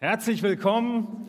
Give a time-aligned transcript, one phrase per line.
[0.00, 1.26] Herzlich willkommen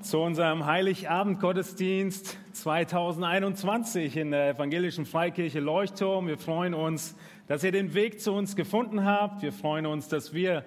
[0.00, 6.28] zu unserem Heiligabend-Gottesdienst 2021 in der Evangelischen Freikirche Leuchtturm.
[6.28, 7.16] Wir freuen uns,
[7.48, 9.42] dass ihr den Weg zu uns gefunden habt.
[9.42, 10.62] Wir freuen uns, dass wir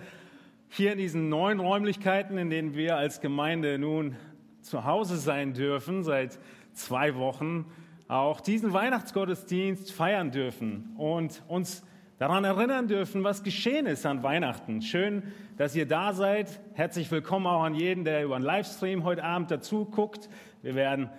[0.68, 4.18] hier in diesen neuen Räumlichkeiten, in denen wir als Gemeinde nun
[4.62, 6.40] zu Hause sein dürfen, seit
[6.73, 7.66] zwei Wochen,
[8.09, 11.86] auch diesen Weihnachtsgottesdienst feiern dürfen und uns
[12.18, 14.82] daran erinnern dürfen, was geschehen ist an Weihnachten.
[14.82, 15.24] Schön,
[15.58, 16.60] dass ihr da seid.
[16.74, 20.30] Herzlich willkommen auch an jeden, der über einen Livestream heute Abend dazu guckt.
[20.64, 21.10] Wir werden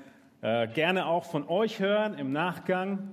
[0.43, 3.09] äh, gerne auch von euch hören im Nachgang.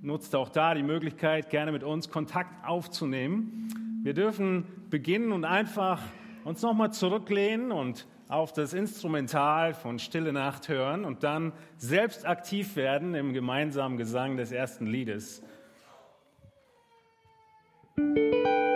[0.00, 3.68] Nutzt auch da die Möglichkeit, gerne mit uns Kontakt aufzunehmen.
[4.04, 6.00] Wir dürfen beginnen und einfach
[6.44, 12.76] uns nochmal zurücklehnen und auf das Instrumental von Stille Nacht hören und dann selbst aktiv
[12.76, 15.42] werden im gemeinsamen Gesang des ersten Liedes.
[17.96, 18.73] Música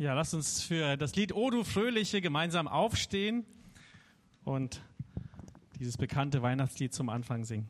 [0.00, 3.44] Ja, lasst uns für das Lied O du Fröhliche gemeinsam aufstehen
[4.44, 4.80] und
[5.80, 7.68] dieses bekannte Weihnachtslied zum Anfang singen.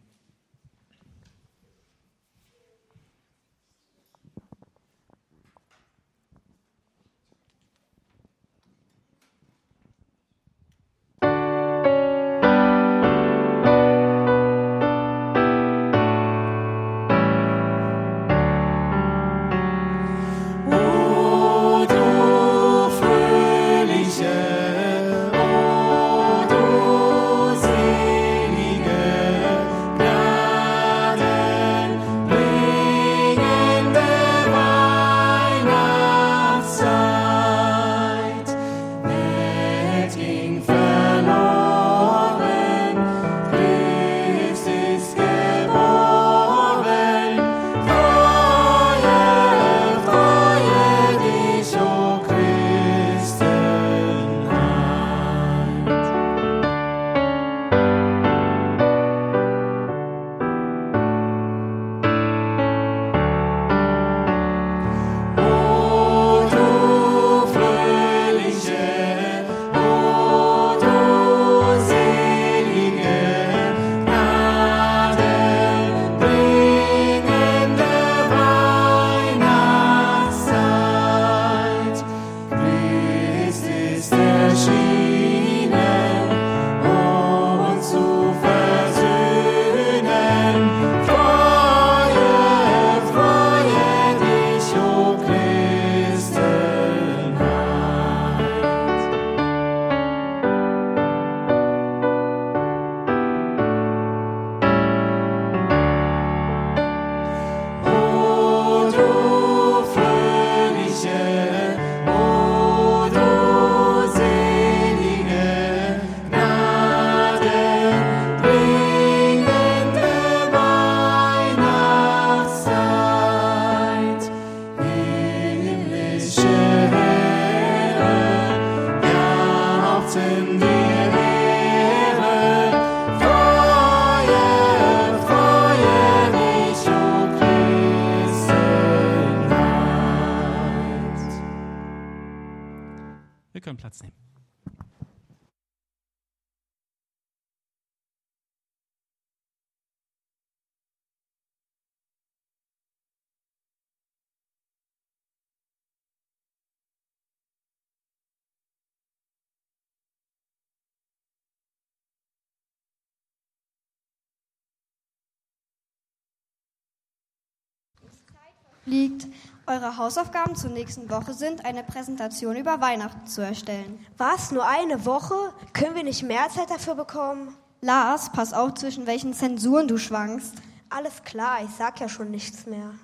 [168.88, 169.26] Liegt.
[169.66, 174.04] Eure Hausaufgaben zur nächsten Woche sind, eine Präsentation über Weihnachten zu erstellen.
[174.16, 174.50] Was?
[174.50, 175.34] Nur eine Woche?
[175.74, 177.54] Können wir nicht mehr Zeit dafür bekommen?
[177.82, 180.54] Lars, pass auf, zwischen welchen Zensuren du schwankst.
[180.88, 182.94] Alles klar, ich sag ja schon nichts mehr.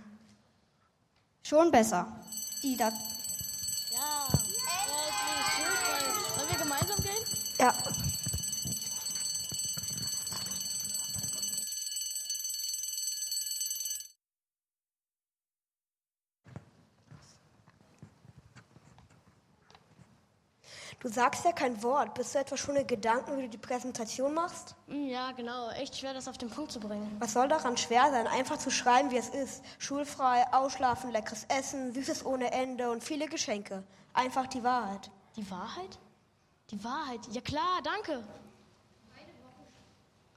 [1.43, 2.07] Schon besser.
[2.63, 2.89] Die da.
[2.89, 2.91] Ja,
[4.33, 4.49] endlich,
[6.39, 7.25] Wollen wir gemeinsam gehen?
[7.61, 7.75] Ja.
[21.05, 22.15] Du sagst ja kein Wort.
[22.15, 24.75] Bist du etwa schon in Gedanken, wie du die Präsentation machst?
[24.89, 25.69] Hm, ja, genau.
[25.73, 27.15] Echt schwer, das auf den Punkt zu bringen.
[27.19, 28.27] Was soll daran schwer sein?
[28.27, 29.63] Einfach zu schreiben, wie es ist.
[29.79, 33.83] Schulfrei, ausschlafen, leckeres Essen, Süßes ohne Ende und viele Geschenke.
[34.15, 35.11] Einfach die Wahrheit.
[35.37, 35.99] Die Wahrheit?
[36.71, 37.21] Die Wahrheit.
[37.33, 38.25] Ja klar, danke.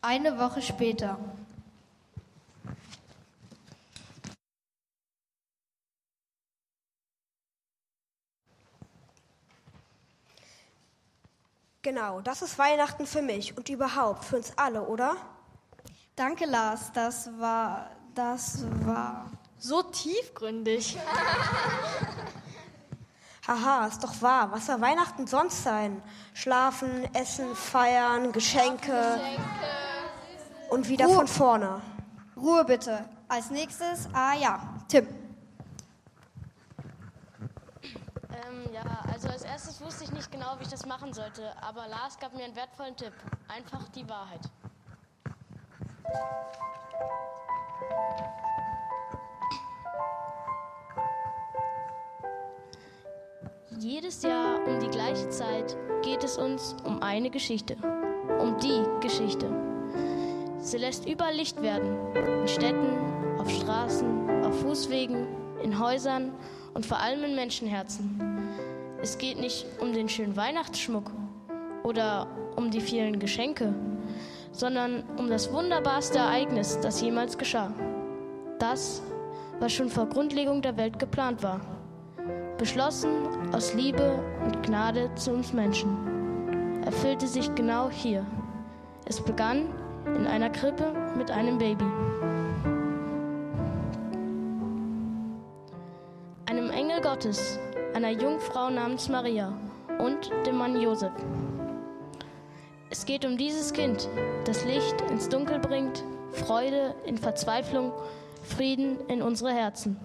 [0.01, 1.17] Eine Woche später.
[11.87, 15.15] Genau, das ist Weihnachten für mich und überhaupt für uns alle, oder?
[16.17, 16.91] Danke, Lars.
[16.91, 19.31] Das war, das war.
[19.57, 20.97] So tiefgründig.
[23.47, 24.51] Haha, ist doch wahr.
[24.51, 26.01] Was soll Weihnachten sonst sein?
[26.33, 29.21] Schlafen, essen, feiern, Geschenke.
[30.69, 31.15] Und wieder Ruhe.
[31.15, 31.81] von vorne.
[32.35, 33.07] Ruhe bitte.
[33.29, 35.07] Als nächstes, ah ja, Tim.
[38.29, 38.96] Ähm, ja,
[39.37, 42.43] als erstes wusste ich nicht genau, wie ich das machen sollte, aber Lars gab mir
[42.43, 43.13] einen wertvollen Tipp.
[43.47, 44.39] Einfach die Wahrheit.
[53.77, 57.75] Jedes Jahr um die gleiche Zeit geht es uns um eine Geschichte.
[58.39, 59.51] Um die Geschichte.
[60.61, 61.95] Sie lässt überall Licht werden.
[62.41, 65.27] In Städten, auf Straßen, auf Fußwegen,
[65.61, 66.33] in Häusern
[66.73, 68.66] und vor allem in Menschenherzen.
[69.01, 71.11] Es geht nicht um den schönen Weihnachtsschmuck
[71.83, 73.73] oder um die vielen Geschenke,
[74.51, 77.71] sondern um das wunderbarste Ereignis, das jemals geschah.
[78.57, 79.03] Das,
[79.59, 81.61] was schon vor Grundlegung der Welt geplant war.
[82.57, 86.83] Beschlossen aus Liebe und Gnade zu uns Menschen.
[86.83, 88.25] Erfüllte sich genau hier.
[89.05, 89.67] Es begann
[90.07, 91.85] in einer Krippe mit einem Baby.
[96.47, 97.59] Einem Engel Gottes,
[97.97, 99.51] einer Jungfrau namens Maria
[99.97, 101.11] und dem Mann Josef.
[102.91, 104.07] Es geht um dieses Kind,
[104.45, 107.91] das Licht ins Dunkel bringt, Freude in Verzweiflung,
[108.43, 109.97] Frieden in unsere Herzen.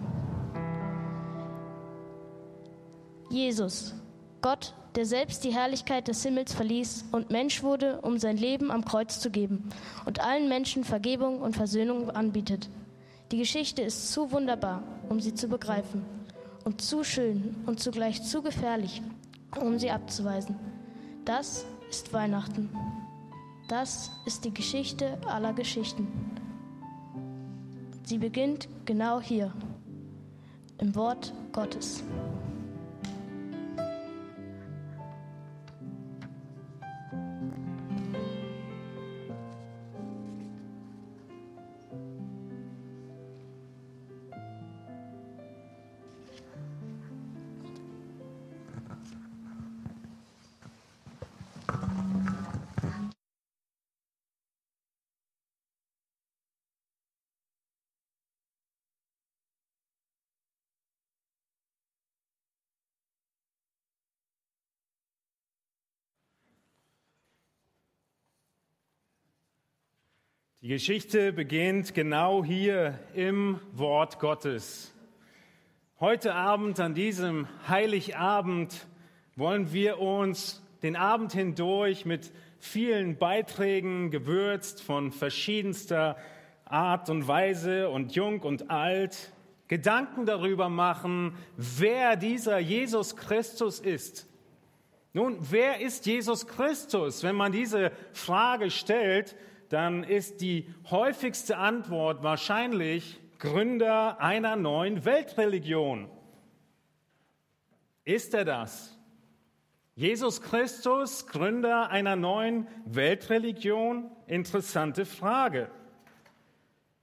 [3.29, 3.93] Jesus,
[4.41, 8.85] Gott, der selbst die Herrlichkeit des Himmels verließ und Mensch wurde, um sein Leben am
[8.85, 9.69] Kreuz zu geben
[10.05, 12.69] und allen Menschen Vergebung und Versöhnung anbietet.
[13.31, 16.03] Die Geschichte ist zu wunderbar, um sie zu begreifen,
[16.63, 19.01] und zu schön und zugleich zu gefährlich,
[19.59, 20.55] um sie abzuweisen.
[21.25, 22.69] Das ist Weihnachten.
[23.67, 26.07] Das ist die Geschichte aller Geschichten.
[28.03, 29.53] Sie beginnt genau hier,
[30.79, 32.03] im Wort Gottes.
[70.63, 74.93] Die Geschichte beginnt genau hier im Wort Gottes.
[75.99, 78.87] Heute Abend, an diesem Heiligabend,
[79.35, 86.15] wollen wir uns den Abend hindurch mit vielen Beiträgen gewürzt von verschiedenster
[86.63, 89.33] Art und Weise und jung und alt
[89.67, 94.29] Gedanken darüber machen, wer dieser Jesus Christus ist.
[95.11, 97.21] Nun, wer ist Jesus Christus?
[97.21, 99.35] Wenn man diese Frage stellt,
[99.69, 106.09] dann ist die häufigste Antwort wahrscheinlich Gründer einer neuen Weltreligion.
[108.05, 108.97] Ist er das?
[109.95, 114.09] Jesus Christus, Gründer einer neuen Weltreligion?
[114.27, 115.69] Interessante Frage.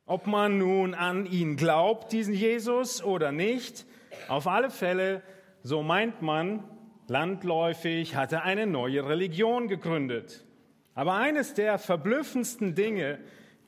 [0.06, 3.86] Ob man nun an ihn glaubt, diesen Jesus, oder nicht,
[4.28, 5.22] auf alle Fälle,
[5.62, 6.64] so meint man,
[7.06, 10.44] landläufig hat er eine neue Religion gegründet.
[10.94, 13.18] Aber eines der verblüffendsten Dinge,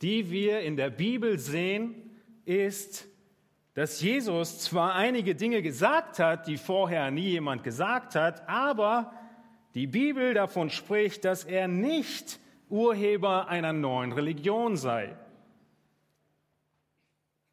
[0.03, 1.95] die wir in der Bibel sehen,
[2.45, 3.07] ist,
[3.75, 9.13] dass Jesus zwar einige Dinge gesagt hat, die vorher nie jemand gesagt hat, aber
[9.75, 12.39] die Bibel davon spricht, dass er nicht
[12.69, 15.17] Urheber einer neuen Religion sei.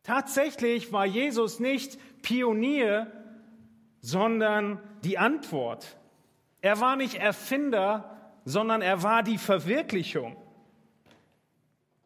[0.03, 3.07] Tatsächlich war Jesus nicht Pionier,
[4.01, 5.97] sondern die Antwort.
[6.61, 10.35] Er war nicht Erfinder, sondern er war die Verwirklichung.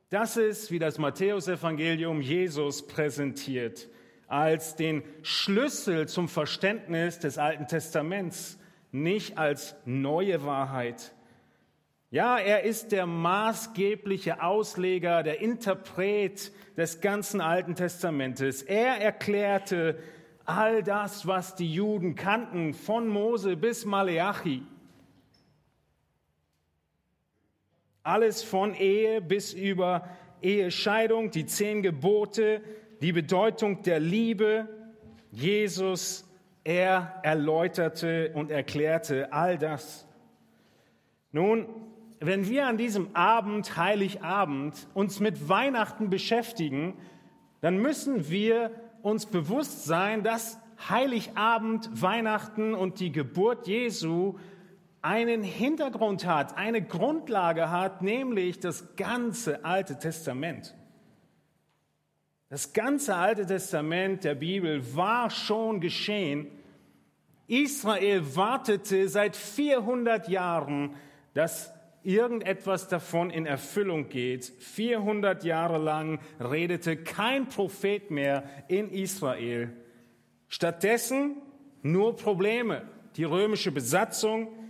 [0.10, 3.90] Das ist, wie das Matthäusevangelium Jesus präsentiert
[4.28, 8.58] als den Schlüssel zum Verständnis des Alten Testaments,
[8.92, 11.14] nicht als neue Wahrheit.
[12.10, 18.62] Ja, er ist der maßgebliche Ausleger, der Interpret des ganzen Alten Testamentes.
[18.62, 19.98] Er erklärte
[20.46, 24.64] all das, was die Juden kannten, von Mose bis Maleachi.
[28.04, 30.10] Alles von Ehe bis über
[30.42, 32.62] Ehescheidung, die zehn Gebote,
[33.02, 34.68] die Bedeutung der Liebe.
[35.32, 36.30] Jesus,
[36.66, 40.06] er erläuterte und erklärte all das.
[41.32, 41.66] Nun,
[42.20, 46.96] wenn wir an diesem Abend, Heiligabend, uns mit Weihnachten beschäftigen,
[47.62, 54.36] dann müssen wir uns bewusst sein, dass Heiligabend, Weihnachten und die Geburt Jesu
[55.04, 60.74] einen Hintergrund hat, eine Grundlage hat, nämlich das ganze Alte Testament.
[62.50, 66.48] Das ganze Alte Testament der Bibel war schon geschehen.
[67.48, 70.96] Israel wartete seit 400 Jahren,
[71.34, 74.46] dass irgendetwas davon in Erfüllung geht.
[74.46, 79.76] 400 Jahre lang redete kein Prophet mehr in Israel.
[80.48, 81.42] Stattdessen
[81.82, 82.84] nur Probleme.
[83.18, 84.63] Die römische Besatzung,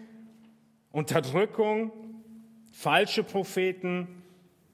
[0.94, 1.92] Unterdrückung,
[2.70, 4.24] falsche Propheten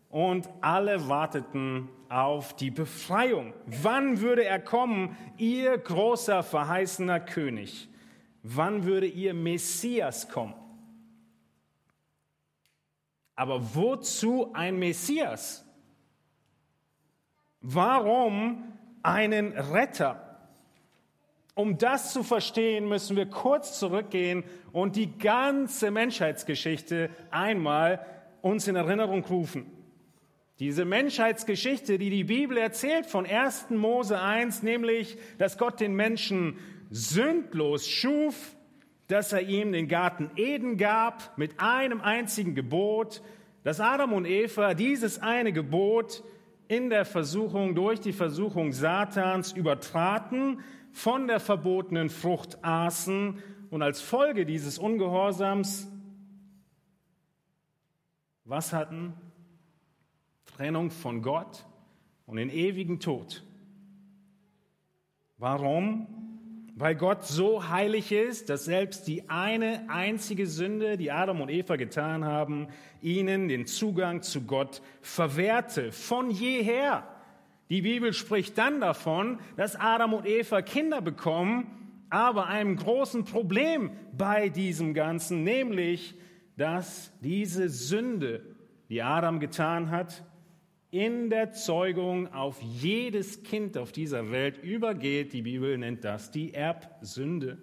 [0.10, 3.54] und alle warteten auf die Befreiung.
[3.66, 7.88] Wann würde er kommen, ihr großer verheißener König?
[8.44, 10.56] Wann würde ihr Messias kommen?
[13.36, 15.66] Aber wozu ein Messias?
[17.62, 18.74] Warum
[19.04, 20.29] einen Retter?
[21.60, 28.00] Um das zu verstehen, müssen wir kurz zurückgehen und die ganze Menschheitsgeschichte einmal
[28.42, 29.66] uns in Erinnerung rufen.
[30.60, 33.72] Diese Menschheitsgeschichte, die die Bibel erzählt von 1.
[33.72, 36.58] Mose 1, nämlich, dass Gott den Menschen
[36.92, 38.56] sündlos schuf,
[39.08, 43.22] dass er ihm den Garten Eden gab mit einem einzigen Gebot,
[43.66, 46.24] dass Adam und Eva dieses eine Gebot
[46.70, 50.60] in der Versuchung, durch die Versuchung Satans übertraten,
[50.92, 55.88] von der verbotenen Frucht aßen und als Folge dieses Ungehorsams
[58.50, 59.14] was hatten?
[60.46, 61.68] Trennung von Gott
[62.26, 63.44] und den ewigen Tod.
[65.38, 66.08] Warum?
[66.76, 71.76] Weil Gott so heilig ist, dass selbst die eine einzige Sünde, die Adam und Eva
[71.76, 72.70] getan haben,
[73.02, 77.08] ihnen den Zugang zu Gott verwehrte, von jeher.
[77.70, 81.68] Die Bibel spricht dann davon, dass Adam und Eva Kinder bekommen,
[82.10, 86.16] aber einem großen Problem bei diesem Ganzen, nämlich,
[86.58, 88.44] dass diese Sünde,
[88.90, 90.24] die Adam getan hat,
[90.92, 95.34] in der Zeugung auf jedes Kind auf dieser Welt übergeht.
[95.34, 97.60] Die Bibel nennt das die Erbsünde.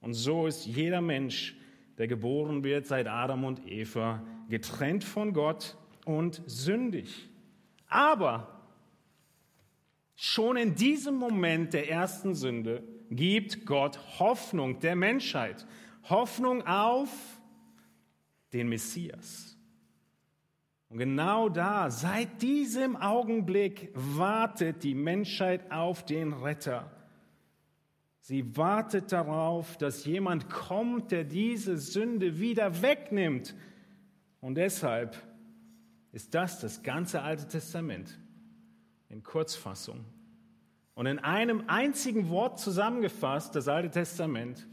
[0.00, 1.56] Und so ist jeder Mensch,
[1.98, 7.28] der geboren wird seit Adam und Eva, getrennt von Gott und sündig.
[7.88, 8.55] Aber
[10.16, 15.66] schon in diesem Moment der ersten Sünde gibt Gott Hoffnung der Menschheit.
[16.08, 17.10] Hoffnung auf
[18.52, 19.56] den Messias.
[20.88, 26.90] Und genau da, seit diesem Augenblick, wartet die Menschheit auf den Retter.
[28.20, 33.54] Sie wartet darauf, dass jemand kommt, der diese Sünde wieder wegnimmt.
[34.40, 35.16] Und deshalb
[36.12, 38.18] ist das das ganze Alte Testament
[39.08, 40.04] in Kurzfassung.
[40.94, 44.66] Und in einem einzigen Wort zusammengefasst, das Alte Testament,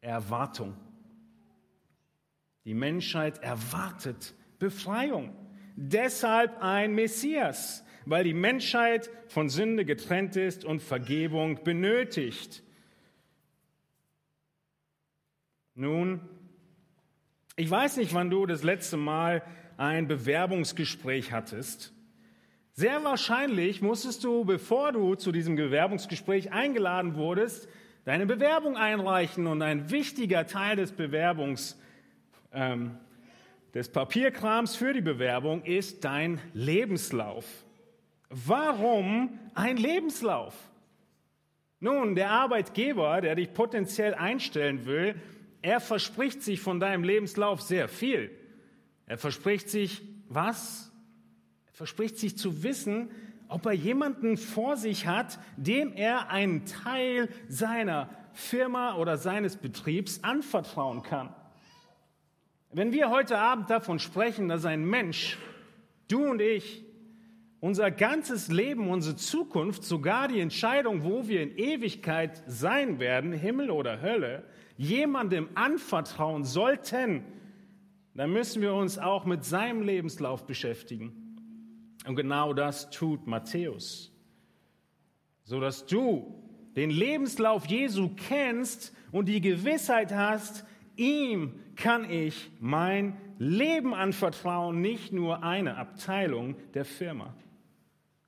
[0.00, 0.76] Erwartung.
[2.64, 5.34] Die Menschheit erwartet Befreiung.
[5.74, 12.62] Deshalb ein Messias, weil die Menschheit von Sünde getrennt ist und Vergebung benötigt.
[15.74, 16.20] Nun,
[17.56, 19.42] ich weiß nicht, wann du das letzte Mal
[19.76, 21.91] ein Bewerbungsgespräch hattest.
[22.82, 27.68] Sehr wahrscheinlich musstest du, bevor du zu diesem Bewerbungsgespräch eingeladen wurdest,
[28.04, 29.46] deine Bewerbung einreichen.
[29.46, 31.78] Und ein wichtiger Teil des Bewerbungs,
[32.52, 32.98] ähm,
[33.72, 37.44] des Papierkrams für die Bewerbung ist dein Lebenslauf.
[38.30, 40.56] Warum ein Lebenslauf?
[41.78, 45.14] Nun, der Arbeitgeber, der dich potenziell einstellen will,
[45.62, 48.36] er verspricht sich von deinem Lebenslauf sehr viel.
[49.06, 50.91] Er verspricht sich was?
[51.72, 53.10] Er verspricht sich zu wissen,
[53.48, 60.22] ob er jemanden vor sich hat, dem er einen Teil seiner Firma oder seines Betriebs
[60.22, 61.34] anvertrauen kann.
[62.72, 65.38] Wenn wir heute Abend davon sprechen, dass ein Mensch,
[66.08, 66.84] du und ich,
[67.60, 73.70] unser ganzes Leben, unsere Zukunft, sogar die Entscheidung, wo wir in Ewigkeit sein werden, Himmel
[73.70, 74.44] oder Hölle,
[74.76, 77.24] jemandem anvertrauen sollten,
[78.14, 81.21] dann müssen wir uns auch mit seinem Lebenslauf beschäftigen.
[82.06, 84.12] Und genau das tut Matthäus,
[85.44, 86.42] so dass du
[86.74, 90.64] den Lebenslauf Jesu kennst und die Gewissheit hast,
[90.96, 97.34] ihm kann ich mein Leben anvertrauen, nicht nur eine Abteilung der Firma.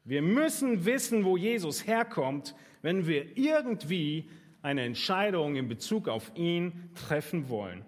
[0.04, 4.28] Wir müssen wissen, wo Jesus herkommt, wenn wir irgendwie
[4.60, 7.84] eine Entscheidung in Bezug auf ihn treffen wollen.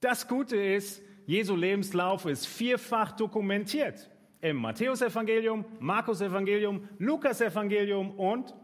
[0.00, 4.10] Das Gute ist, Jesu Lebenslauf ist vierfach dokumentiert.
[4.42, 8.54] Im Matthäusevangelium, Markus-Evangelium, Lukas-Evangelium und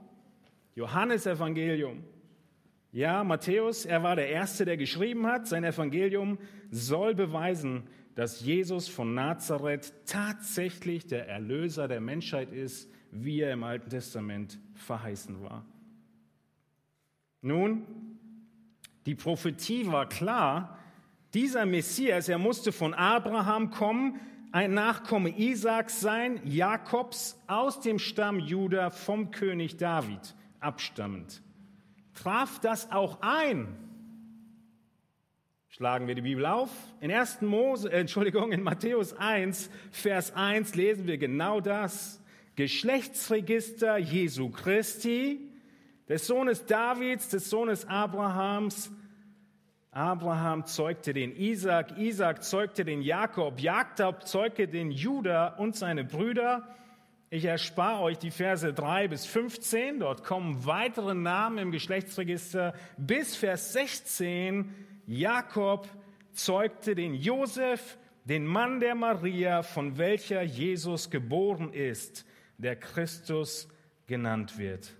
[0.74, 2.02] Johannesevangelium.
[2.90, 5.46] Ja, Matthäus, er war der Erste, der geschrieben hat.
[5.46, 6.38] Sein Evangelium
[6.70, 7.84] soll beweisen,
[8.16, 14.58] dass Jesus von Nazareth tatsächlich der Erlöser der Menschheit ist, wie er im Alten Testament
[14.74, 15.64] verheißen war.
[17.40, 17.86] Nun,
[19.06, 20.76] die Prophetie war klar,
[21.34, 24.18] dieser Messias, er musste von Abraham kommen,
[24.52, 31.42] ein Nachkomme Isaaks sein, Jakobs aus dem Stamm Juda vom König David abstammend.
[32.14, 33.76] Traf das auch ein?
[35.68, 36.70] Schlagen wir die Bibel auf.
[37.00, 37.42] In 1.
[37.42, 42.20] Mose, äh, Entschuldigung, in Matthäus 1, Vers 1 lesen wir genau das.
[42.56, 45.52] Geschlechtsregister Jesu Christi,
[46.08, 48.90] des Sohnes Davids, des Sohnes Abrahams,
[49.98, 56.68] Abraham zeugte den Isaac, Isaac zeugte den Jakob, Jakob zeugte den Judah und seine Brüder.
[57.30, 62.74] Ich erspare euch die Verse 3 bis 15, dort kommen weitere Namen im Geschlechtsregister.
[62.96, 64.72] Bis Vers 16,
[65.08, 65.88] Jakob
[66.30, 72.24] zeugte den Josef, den Mann der Maria, von welcher Jesus geboren ist,
[72.56, 73.68] der Christus
[74.06, 74.97] genannt wird.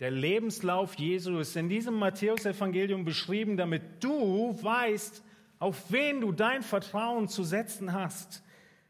[0.00, 5.22] Der Lebenslauf Jesu ist in diesem Matthäusevangelium beschrieben, damit du weißt,
[5.60, 8.42] auf wen du dein Vertrauen zu setzen hast.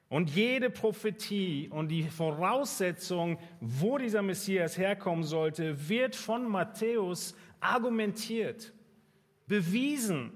[0.09, 8.73] Und jede Prophetie und die Voraussetzung, wo dieser Messias herkommen sollte, wird von Matthäus argumentiert,
[9.47, 10.33] bewiesen.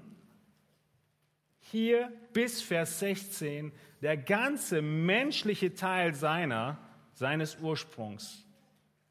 [1.61, 6.77] Hier bis Vers 16 der ganze menschliche Teil seiner,
[7.13, 8.45] seines Ursprungs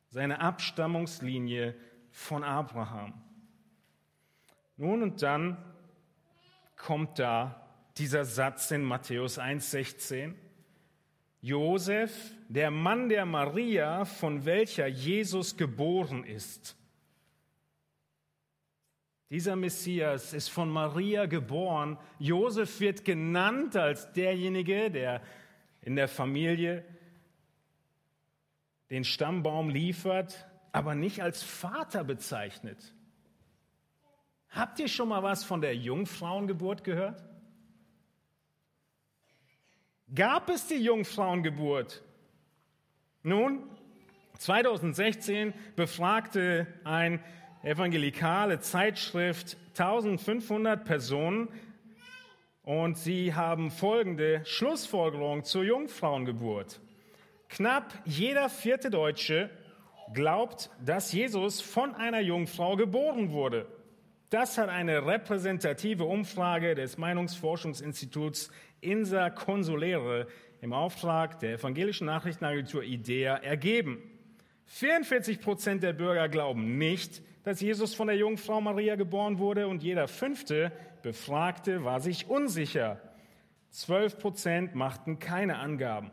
[0.09, 1.75] seine Abstammungslinie
[2.11, 3.15] von Abraham.
[4.77, 5.57] Nun und dann
[6.77, 10.35] kommt da dieser Satz in Matthäus 1,16.
[11.41, 16.77] Josef, der Mann der Maria, von welcher Jesus geboren ist.
[19.31, 21.99] Dieser Messias ist von Maria geboren.
[22.19, 25.23] Josef wird genannt als derjenige, der
[25.83, 26.85] in der Familie
[28.91, 32.95] den Stammbaum liefert, aber nicht als Vater bezeichnet.
[34.51, 37.23] Habt ihr schon mal was von der Jungfrauengeburt gehört?
[40.15, 42.03] Gab es die Jungfrauengeburt?
[43.23, 43.69] Nun,
[44.39, 47.23] 2016 befragte ein
[47.63, 51.49] evangelikale Zeitschrift 1500 Personen
[52.63, 56.81] und sie haben folgende Schlussfolgerung zur Jungfrauengeburt.
[57.49, 59.51] Knapp jeder vierte Deutsche
[60.13, 63.67] glaubt, dass Jesus von einer Jungfrau geboren wurde.
[64.31, 70.27] Das hat eine repräsentative Umfrage des Meinungsforschungsinstituts INSA Consulere
[70.61, 74.03] im Auftrag der evangelischen Nachrichtenagentur IDEA ergeben.
[74.67, 79.83] 44 Prozent der Bürger glauben nicht, dass Jesus von der Jungfrau Maria geboren wurde und
[79.83, 80.71] jeder fünfte
[81.03, 83.01] Befragte war sich unsicher.
[83.71, 86.11] 12 Prozent machten keine Angaben.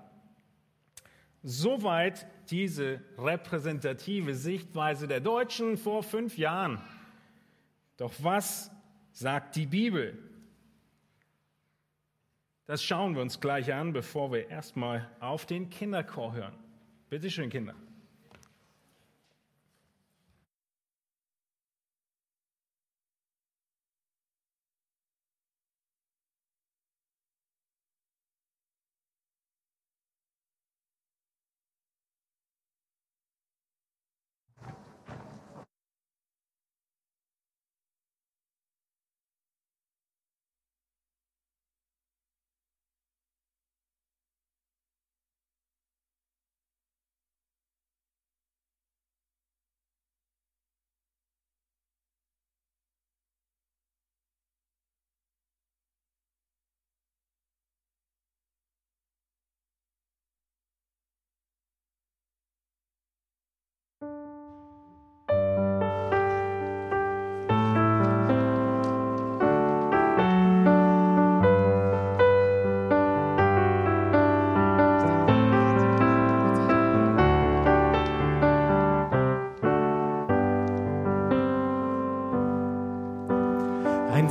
[1.47, 6.81] Soweit diese repräsentative Sichtweise der Deutschen vor fünf Jahren.
[7.97, 8.71] Doch was
[9.12, 10.17] sagt die Bibel?
[12.65, 16.55] Das schauen wir uns gleich an, bevor wir erstmal auf den Kinderchor hören.
[17.12, 17.75] Bitte schön, Kinder.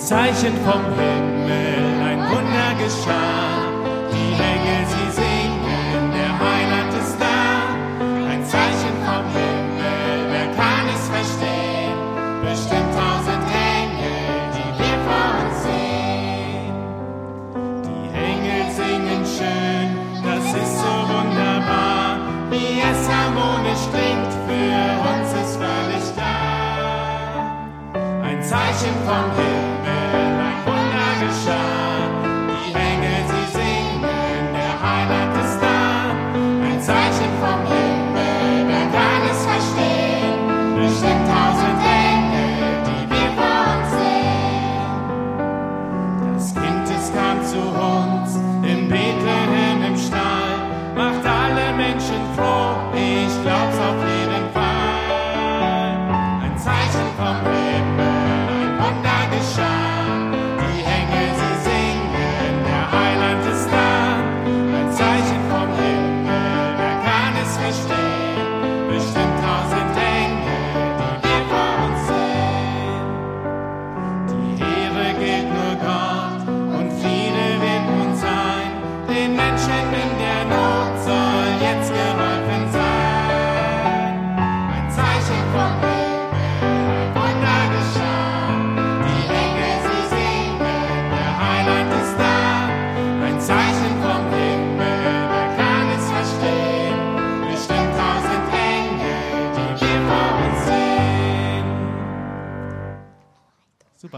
[0.04, 3.33] Zeichen vom Himmel, ein Wunder geschah.
[23.90, 27.58] Klingt, für uns ist völlig klar.
[28.22, 29.53] Ein Zeichen vom Himmel.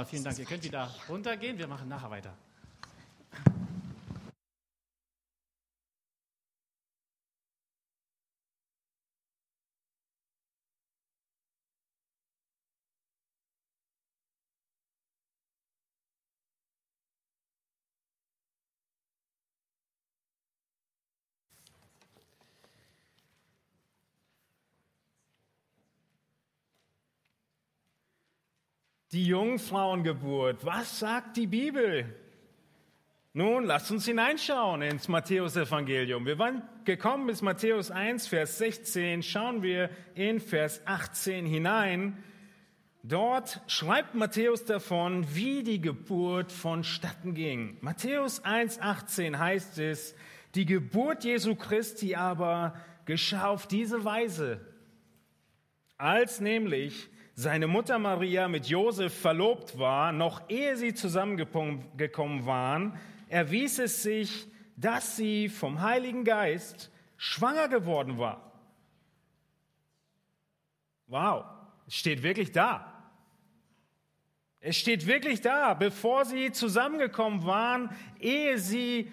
[0.07, 0.38] Vielen Dank.
[0.38, 1.59] Ihr könnt wieder runtergehen.
[1.59, 2.33] Wir machen nachher weiter.
[29.12, 30.64] Die Jungfrauengeburt.
[30.64, 32.12] Was sagt die Bibel?
[33.33, 36.25] Nun, lasst uns hineinschauen ins Matthäusevangelium.
[36.25, 39.23] Wir waren gekommen bis Matthäus 1, Vers 16.
[39.23, 42.25] Schauen wir in Vers 18 hinein.
[43.03, 47.77] Dort schreibt Matthäus davon, wie die Geburt vonstatten ging.
[47.81, 50.16] Matthäus 1, 18 heißt es,
[50.57, 54.61] die Geburt Jesu Christi aber geschah auf diese Weise,
[55.99, 63.79] als nämlich seine Mutter Maria mit Josef verlobt war, noch ehe sie zusammengekommen waren, erwies
[63.79, 68.53] es sich, dass sie vom Heiligen Geist schwanger geworden war.
[71.09, 71.44] Wow,
[71.87, 72.90] es steht wirklich da.
[74.61, 79.12] Es steht wirklich da, bevor sie zusammengekommen waren, ehe sie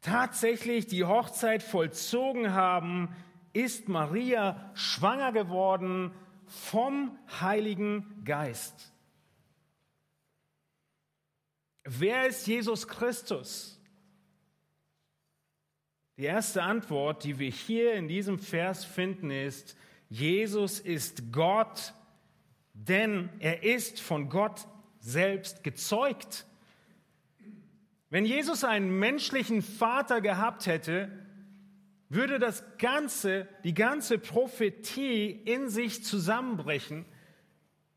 [0.00, 3.14] tatsächlich die Hochzeit vollzogen haben,
[3.52, 6.12] ist Maria schwanger geworden
[6.46, 8.92] vom Heiligen Geist.
[11.84, 13.80] Wer ist Jesus Christus?
[16.16, 19.76] Die erste Antwort, die wir hier in diesem Vers finden, ist,
[20.08, 21.92] Jesus ist Gott,
[22.72, 24.66] denn er ist von Gott
[24.98, 26.46] selbst gezeugt.
[28.08, 31.25] Wenn Jesus einen menschlichen Vater gehabt hätte,
[32.08, 37.04] würde das ganze, die ganze Prophetie in sich zusammenbrechen,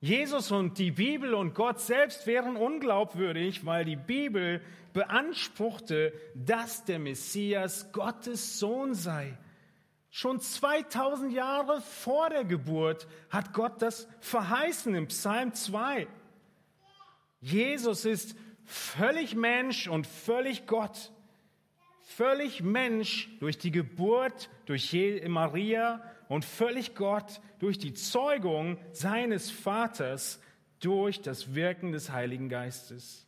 [0.02, 4.62] Jesus und die Bibel und Gott selbst wären unglaubwürdig, weil die Bibel
[4.94, 9.38] beanspruchte, dass der Messias Gottes Sohn sei.
[10.10, 16.08] Schon 2000 Jahre vor der Geburt hat Gott das verheißen im Psalm 2.
[17.42, 21.12] Jesus ist völlig Mensch und völlig Gott.
[22.16, 30.42] Völlig Mensch durch die Geburt, durch Maria und völlig Gott durch die Zeugung seines Vaters
[30.80, 33.28] durch das Wirken des Heiligen Geistes.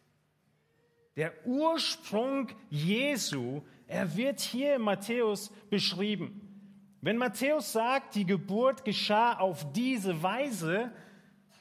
[1.16, 6.42] Der Ursprung Jesu, er wird hier in Matthäus beschrieben.
[7.02, 10.92] Wenn Matthäus sagt, die Geburt geschah auf diese Weise,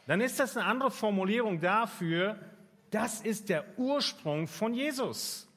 [0.06, 2.40] dann ist das eine andere Formulierung dafür,
[2.90, 5.49] das ist der Ursprung von Jesus.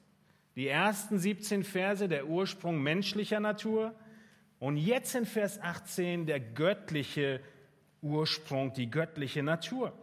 [0.55, 3.95] Die ersten 17 Verse der Ursprung menschlicher Natur
[4.59, 7.41] und jetzt in Vers 18 der göttliche
[8.01, 9.93] Ursprung, die göttliche Natur.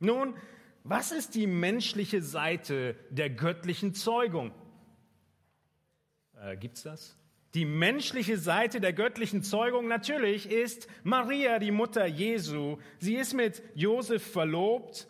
[0.00, 0.34] Nun,
[0.82, 4.52] was ist die menschliche Seite der göttlichen Zeugung?
[6.38, 7.16] Äh, gibt's das?
[7.54, 12.78] Die menschliche Seite der göttlichen Zeugung natürlich ist Maria, die Mutter Jesu.
[12.98, 15.08] Sie ist mit Josef verlobt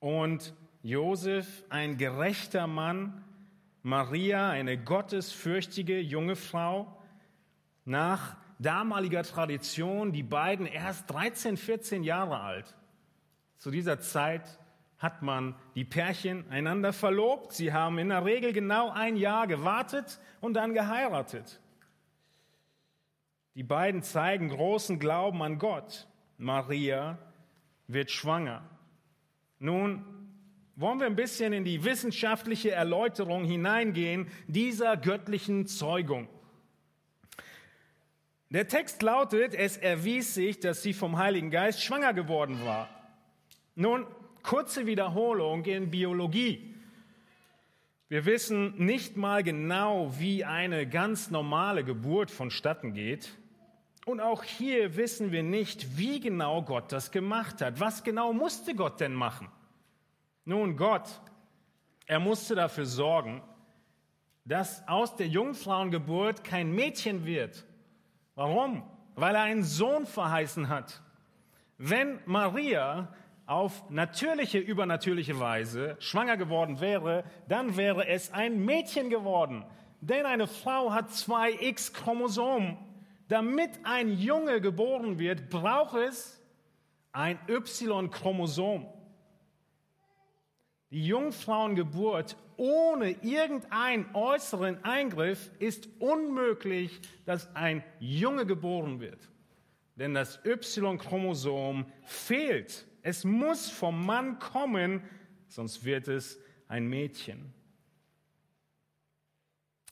[0.00, 3.24] und Josef ein gerechter Mann,
[3.82, 6.98] Maria eine gottesfürchtige junge Frau.
[7.84, 12.76] Nach damaliger Tradition die beiden erst 13, 14 Jahre alt.
[13.58, 14.58] Zu dieser Zeit
[14.98, 17.52] hat man die Pärchen einander verlobt.
[17.52, 21.60] Sie haben in der Regel genau ein Jahr gewartet und dann geheiratet.
[23.54, 26.08] Die beiden zeigen großen Glauben an Gott.
[26.38, 27.18] Maria
[27.86, 28.62] wird schwanger.
[29.58, 30.21] Nun
[30.76, 36.28] wollen wir ein bisschen in die wissenschaftliche Erläuterung hineingehen dieser göttlichen Zeugung.
[38.50, 42.88] Der Text lautet, es erwies sich, dass sie vom Heiligen Geist schwanger geworden war.
[43.74, 44.06] Nun,
[44.42, 46.74] Kurze Wiederholung in Biologie.
[48.08, 53.38] Wir wissen nicht mal genau, wie eine ganz normale Geburt vonstatten geht.
[54.04, 57.78] Und auch hier wissen wir nicht, wie genau Gott das gemacht hat.
[57.78, 59.48] Was genau musste Gott denn machen?
[60.44, 61.08] Nun, Gott,
[62.06, 63.42] er musste dafür sorgen,
[64.44, 67.64] dass aus der Jungfrauengeburt kein Mädchen wird.
[68.34, 68.82] Warum?
[69.14, 71.00] Weil er einen Sohn verheißen hat.
[71.78, 73.12] Wenn Maria
[73.46, 79.64] auf natürliche, übernatürliche Weise schwanger geworden wäre, dann wäre es ein Mädchen geworden.
[80.00, 82.78] Denn eine Frau hat zwei X-Chromosomen.
[83.28, 86.40] Damit ein Junge geboren wird, braucht es
[87.12, 88.88] ein Y-Chromosom.
[90.92, 99.30] Die Jungfrauengeburt ohne irgendeinen äußeren Eingriff ist unmöglich, dass ein Junge geboren wird.
[99.96, 102.86] Denn das Y-Chromosom fehlt.
[103.00, 105.02] Es muss vom Mann kommen,
[105.48, 107.54] sonst wird es ein Mädchen.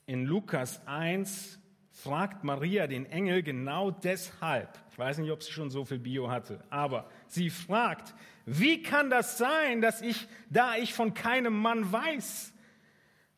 [0.05, 1.59] In Lukas 1
[1.89, 4.77] fragt Maria den Engel genau deshalb.
[4.91, 8.13] Ich weiß nicht, ob sie schon so viel Bio hatte, aber sie fragt,
[8.53, 12.53] wie kann das sein, dass ich, da ich von keinem Mann weiß?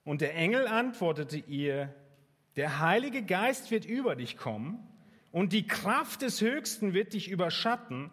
[0.04, 1.94] Und der Engel antwortete ihr,
[2.56, 4.80] der Heilige Geist wird über dich kommen
[5.32, 8.10] und die Kraft des Höchsten wird dich überschatten.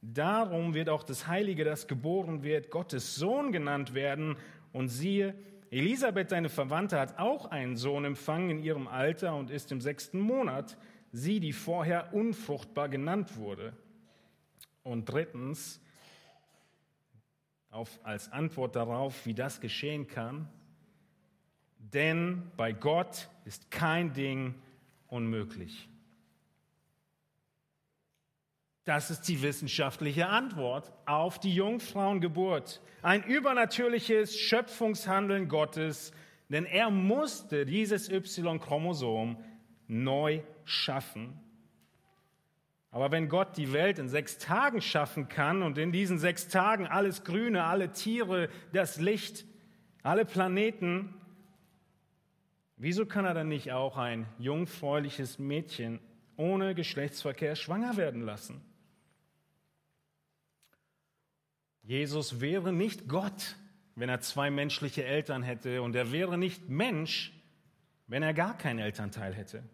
[0.00, 4.36] Darum wird auch das Heilige, das geboren wird, Gottes Sohn genannt werden.
[4.72, 5.36] Und siehe,
[5.70, 10.18] Elisabeth, deine Verwandte, hat auch einen Sohn empfangen in ihrem Alter und ist im sechsten
[10.18, 10.76] Monat,
[11.12, 13.74] sie, die vorher unfruchtbar genannt wurde.
[14.82, 15.80] Und drittens,
[17.72, 20.48] auf, als Antwort darauf, wie das geschehen kann,
[21.78, 24.54] denn bei Gott ist kein Ding
[25.08, 25.88] unmöglich.
[28.84, 32.80] Das ist die wissenschaftliche Antwort auf die Jungfrauengeburt.
[33.00, 36.12] Ein übernatürliches Schöpfungshandeln Gottes,
[36.48, 39.42] denn er musste dieses Y-Chromosom
[39.86, 41.40] neu schaffen.
[42.92, 46.86] Aber wenn Gott die Welt in sechs Tagen schaffen kann und in diesen sechs Tagen
[46.86, 49.46] alles Grüne, alle Tiere, das Licht,
[50.02, 51.14] alle Planeten,
[52.76, 56.00] wieso kann er dann nicht auch ein jungfräuliches Mädchen
[56.36, 58.60] ohne Geschlechtsverkehr schwanger werden lassen?
[61.82, 63.56] Jesus wäre nicht Gott,
[63.94, 67.32] wenn er zwei menschliche Eltern hätte und er wäre nicht Mensch,
[68.06, 69.64] wenn er gar keinen Elternteil hätte.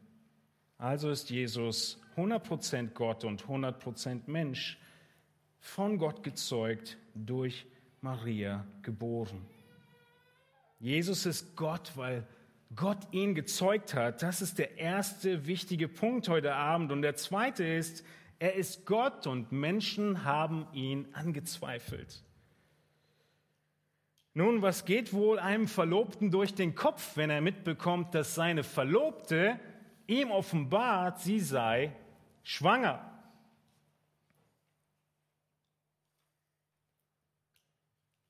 [0.78, 4.78] Also ist Jesus 100% Gott und 100% Mensch,
[5.60, 7.66] von Gott gezeugt, durch
[8.00, 9.44] Maria geboren.
[10.78, 12.24] Jesus ist Gott, weil
[12.76, 14.22] Gott ihn gezeugt hat.
[14.22, 16.92] Das ist der erste wichtige Punkt heute Abend.
[16.92, 18.04] Und der zweite ist,
[18.38, 22.22] Er ist Gott und Menschen haben ihn angezweifelt.
[24.32, 29.58] Nun, was geht wohl einem Verlobten durch den Kopf, wenn er mitbekommt, dass seine Verlobte
[30.08, 31.94] ihm offenbart, sie sei
[32.42, 33.04] schwanger?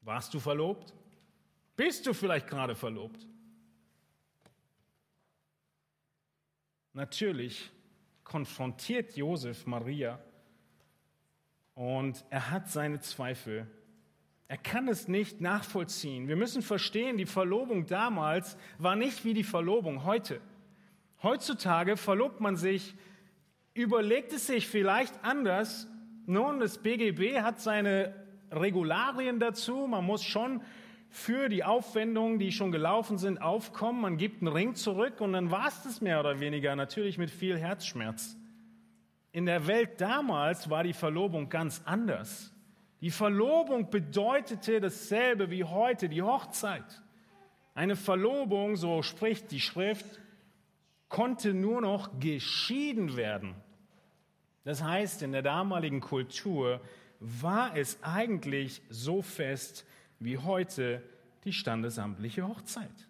[0.03, 0.93] Warst du verlobt?
[1.77, 3.27] Bist du vielleicht gerade verlobt?
[6.93, 7.71] Natürlich
[8.25, 10.19] konfrontiert Josef Maria
[11.75, 13.71] und er hat seine Zweifel.
[14.49, 16.27] Er kann es nicht nachvollziehen.
[16.27, 20.41] Wir müssen verstehen, die Verlobung damals war nicht wie die Verlobung heute.
[21.23, 22.95] Heutzutage verlobt man sich,
[23.75, 25.89] überlegt es sich vielleicht anders.
[26.27, 28.15] Nun, das BGB hat seine
[28.53, 29.87] Regularien dazu.
[29.89, 30.63] Man muss schon
[31.11, 34.01] für die Aufwendungen, die schon gelaufen sind, aufkommen.
[34.01, 37.31] Man gibt einen Ring zurück und dann war es das mehr oder weniger, natürlich mit
[37.31, 38.37] viel Herzschmerz.
[39.33, 42.53] In der Welt damals war die Verlobung ganz anders.
[43.01, 47.03] Die Verlobung bedeutete dasselbe wie heute, die Hochzeit.
[47.75, 50.21] Eine Verlobung, so spricht die Schrift,
[51.09, 53.55] konnte nur noch geschieden werden.
[54.65, 56.81] Das heißt, in der damaligen Kultur
[57.21, 59.87] war es eigentlich so fest
[60.19, 61.03] wie heute
[61.45, 63.09] die standesamtliche Hochzeit.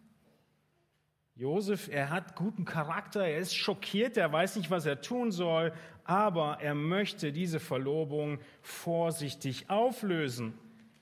[1.35, 5.73] Josef, er hat guten Charakter, er ist schockiert, er weiß nicht, was er tun soll,
[6.05, 10.55] aber er möchte diese Verlobung vorsichtig auflösen.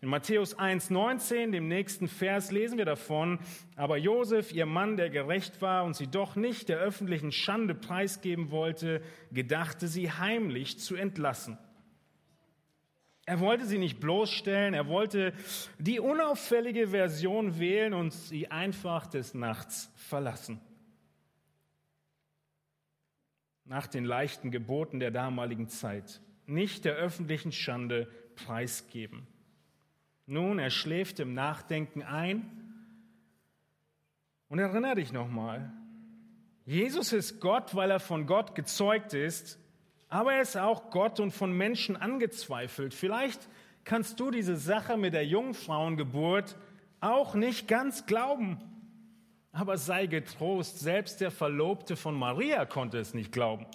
[0.06, 3.40] In Matthäus 1,19, dem nächsten Vers, lesen wir davon,
[3.74, 8.52] aber Josef, ihr Mann, der gerecht war und sie doch nicht der öffentlichen Schande preisgeben
[8.52, 11.58] wollte, gedachte sie heimlich zu entlassen.
[13.24, 15.32] Er wollte sie nicht bloßstellen, er wollte
[15.80, 20.60] die unauffällige Version wählen und sie einfach des Nachts verlassen.
[23.64, 29.26] Nach den leichten Geboten der damaligen Zeit, nicht der öffentlichen Schande preisgeben.
[30.26, 32.50] Nun, er schläft im Nachdenken ein
[34.48, 35.72] und erinnere dich nochmal,
[36.64, 39.58] Jesus ist Gott, weil er von Gott gezeugt ist
[40.08, 42.94] aber er ist auch Gott und von Menschen angezweifelt.
[42.94, 43.48] Vielleicht
[43.84, 46.56] kannst du diese Sache mit der Jungfrauengeburt
[47.00, 48.58] auch nicht ganz glauben.
[49.52, 53.66] Aber sei getrost, selbst der Verlobte von Maria konnte es nicht glauben.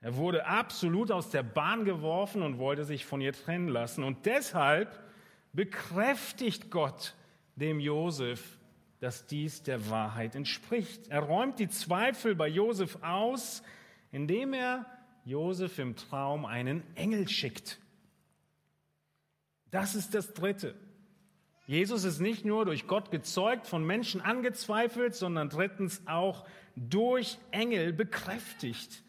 [0.00, 4.02] Er wurde absolut aus der Bahn geworfen und wollte sich von ihr trennen lassen.
[4.02, 4.98] Und deshalb
[5.52, 7.14] bekräftigt Gott
[7.56, 8.58] dem Josef,
[9.00, 11.08] dass dies der Wahrheit entspricht.
[11.08, 13.62] Er räumt die Zweifel bei Josef aus,
[14.10, 14.86] indem er
[15.24, 17.78] Josef im Traum einen Engel schickt.
[19.70, 20.74] Das ist das Dritte.
[21.66, 26.44] Jesus ist nicht nur durch Gott gezeugt, von Menschen angezweifelt, sondern drittens auch
[26.76, 29.02] durch Engel bekräftigt.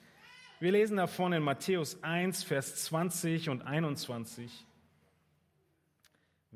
[0.59, 4.65] Wir lesen davon in Matthäus 1, Vers 20 und 21.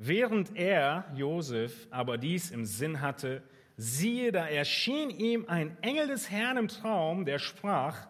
[0.00, 3.42] Während er, Josef, aber dies im Sinn hatte,
[3.76, 8.06] siehe, da erschien ihm ein Engel des Herrn im Traum, der sprach,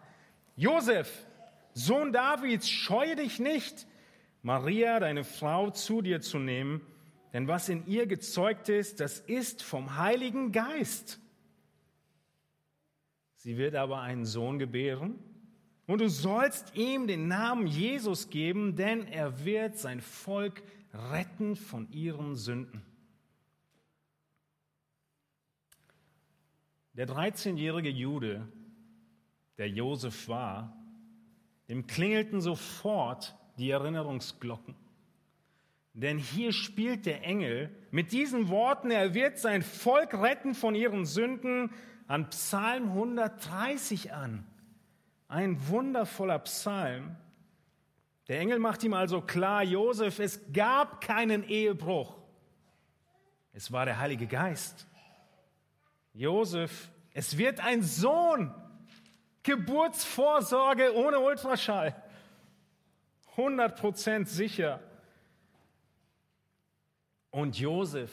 [0.55, 1.25] Josef,
[1.73, 3.87] Sohn Davids, scheue dich nicht,
[4.43, 6.81] Maria, deine Frau, zu dir zu nehmen,
[7.33, 11.19] denn was in ihr gezeugt ist, das ist vom Heiligen Geist.
[13.35, 15.15] Sie wird aber einen Sohn gebären
[15.87, 20.61] und du sollst ihm den Namen Jesus geben, denn er wird sein Volk
[20.93, 22.81] retten von ihren Sünden.
[26.93, 28.47] Der 13-jährige Jude,
[29.57, 30.75] der Josef war,
[31.69, 34.75] dem klingelten sofort die Erinnerungsglocken.
[35.93, 41.05] Denn hier spielt der Engel mit diesen Worten, er wird sein Volk retten von ihren
[41.05, 41.71] Sünden,
[42.07, 44.45] an Psalm 130 an.
[45.27, 47.15] Ein wundervoller Psalm.
[48.29, 52.15] Der Engel macht ihm also klar, Josef, es gab keinen Ehebruch.
[53.53, 54.85] Es war der Heilige Geist.
[56.13, 58.53] Josef, es wird ein Sohn
[59.41, 61.95] Geburtsvorsorge ohne Ultraschall.
[63.35, 64.79] 100% sicher.
[67.31, 68.11] Und Josef,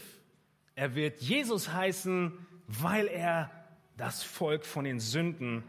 [0.74, 2.32] er wird Jesus heißen,
[2.66, 3.50] weil er
[3.98, 5.62] das Volk von den Sünden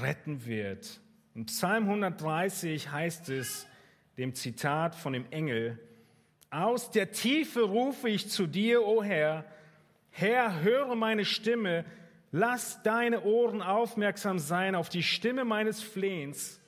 [0.00, 1.00] retten wird.
[1.34, 3.66] In Psalm 130 heißt es,
[4.16, 5.78] dem Zitat von dem Engel,
[6.50, 9.44] aus der Tiefe rufe ich zu dir, o Herr,
[10.10, 11.84] Herr, höre meine Stimme,
[12.34, 16.58] Lass deine Ohren aufmerksam sein auf die Stimme meines Flehens.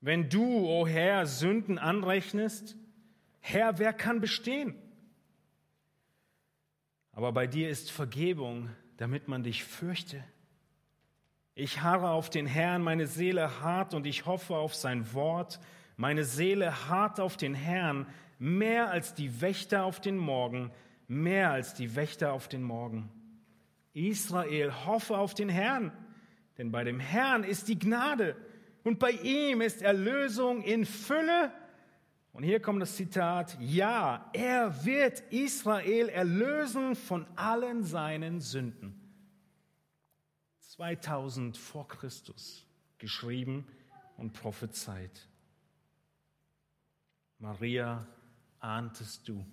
[0.00, 2.76] Wenn du, o oh Herr, Sünden anrechnest,
[3.40, 4.74] Herr, wer kann bestehen?
[7.12, 10.24] Aber bei dir ist Vergebung, damit man dich fürchte.
[11.60, 15.58] Ich harre auf den Herrn, meine Seele hart und ich hoffe auf sein Wort.
[15.96, 18.06] Meine Seele hart auf den Herrn,
[18.38, 20.70] mehr als die Wächter auf den Morgen,
[21.08, 23.08] mehr als die Wächter auf den Morgen.
[23.92, 25.90] Israel, hoffe auf den Herrn,
[26.58, 28.36] denn bei dem Herrn ist die Gnade
[28.84, 31.50] und bei ihm ist Erlösung in Fülle.
[32.32, 38.97] Und hier kommt das Zitat, ja, er wird Israel erlösen von allen seinen Sünden.
[40.78, 42.64] 2000 vor Christus
[42.98, 43.66] geschrieben
[44.16, 45.26] und prophezeit.
[47.40, 48.06] Maria,
[48.60, 49.44] ahntest du?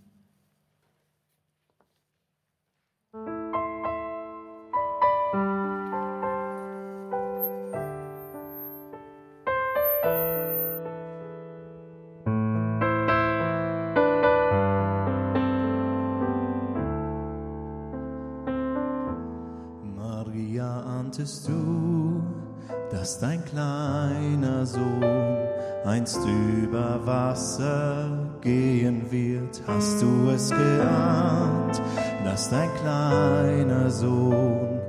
[26.16, 28.10] Einst über Wasser
[28.42, 29.62] gehen wird?
[29.68, 31.82] Hast du es geahnt,
[32.24, 34.80] dass dein kleiner Sohn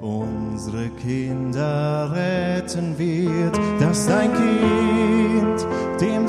[0.00, 3.58] unsere Kinder retten wird?
[3.80, 5.66] Dass dein Kind,
[6.00, 6.23] dem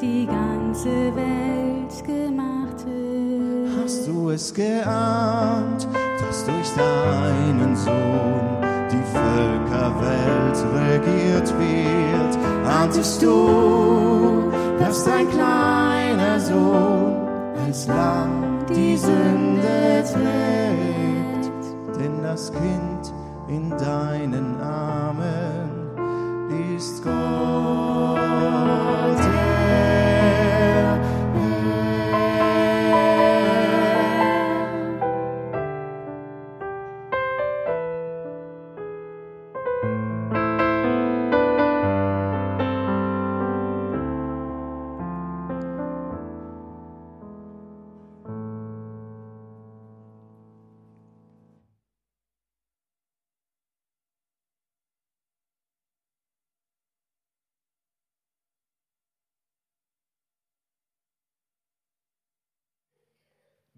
[0.00, 3.76] die ganze Welt gemacht ist?
[3.82, 5.88] Hast du es geahnt,
[6.20, 8.58] dass durch deinen Sohn
[8.90, 12.38] die Völkerwelt regiert wird?
[12.66, 17.16] Ahntest du, dass dein kleiner Sohn
[17.66, 21.98] als Lamm die Sünde trägt?
[21.98, 23.12] Denn das Kind
[23.48, 24.57] in deinen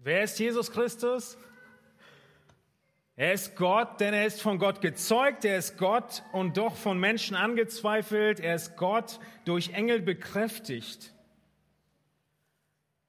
[0.03, 1.37] Wer ist Jesus Christus?
[3.15, 6.99] Er ist Gott, denn er ist von Gott gezeugt, er ist Gott und doch von
[6.99, 11.13] Menschen angezweifelt, er ist Gott durch Engel bekräftigt.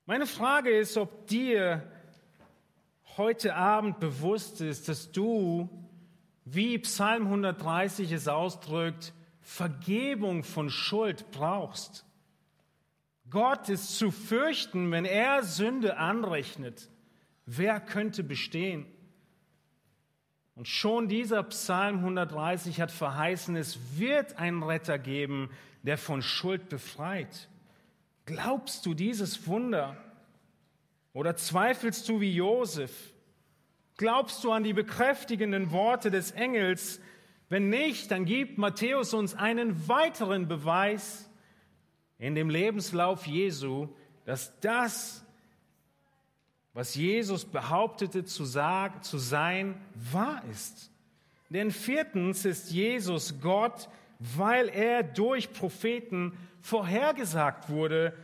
[0.05, 1.91] Meine Frage ist, ob dir
[3.17, 5.71] heute Abend bewusst ist, dass du,
[6.45, 12.05] wie Psalm 130 es ausdrückt, Vergebung von Schuld brauchst.
[13.33, 16.91] Gott ist zu fürchten, wenn er Sünde anrechnet.
[17.47, 18.85] Wer könnte bestehen?
[20.55, 25.49] Und schon dieser Psalm 130 hat verheißen, es wird einen Retter geben,
[25.83, 27.49] der von Schuld befreit.
[28.27, 29.97] Glaubst du dieses Wunder?
[31.15, 33.15] Oder zweifelst du wie Josef?
[33.97, 37.01] Glaubst du an die bekräftigenden Worte des Engels?
[37.49, 41.31] Wenn nicht, dann gibt Matthäus uns einen weiteren Beweis
[42.23, 43.89] in dem Lebenslauf Jesu,
[44.25, 45.25] dass das,
[46.73, 49.75] was Jesus behauptete zu, sagen, zu sein,
[50.13, 50.93] wahr ist.
[51.51, 53.89] Denn viertens ist Jesus Gott,
[54.21, 58.17] weil er durch Propheten vorhergesagt wurde.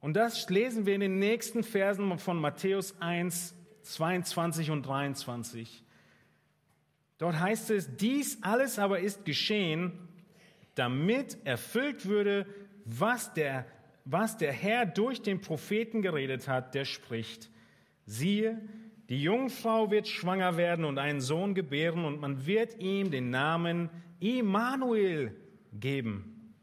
[0.00, 5.82] Und das lesen wir in den nächsten Versen von Matthäus 1, 22 und 23.
[7.18, 9.98] Dort heißt es, dies alles aber ist geschehen,
[10.76, 12.46] damit erfüllt würde,
[12.98, 13.66] was der,
[14.04, 17.50] was der Herr durch den Propheten geredet hat, der spricht.
[18.06, 18.60] Siehe,
[19.08, 23.90] die Jungfrau wird schwanger werden und einen Sohn gebären und man wird ihm den Namen
[24.20, 25.36] Immanuel
[25.72, 26.54] geben.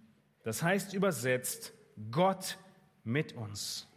[0.44, 1.74] Das heißt übersetzt,
[2.12, 2.58] Gott
[3.04, 3.88] mit uns.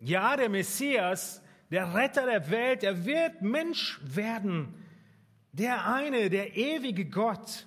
[0.00, 4.74] Ja, der Messias, der Retter der Welt, er wird Mensch werden.
[5.52, 7.66] Der eine, der ewige Gott.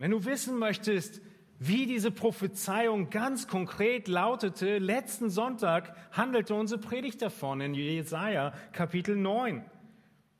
[0.00, 1.20] Wenn du wissen möchtest,
[1.58, 9.14] wie diese Prophezeiung ganz konkret lautete, letzten Sonntag handelte unsere Predigt davon in Jesaja Kapitel
[9.14, 9.62] 9.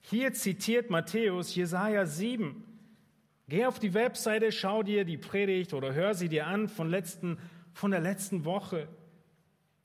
[0.01, 2.65] Hier zitiert Matthäus Jesaja 7.
[3.49, 7.37] Geh auf die Webseite, schau dir die Predigt oder hör sie dir an von, letzten,
[7.75, 8.89] von der letzten Woche.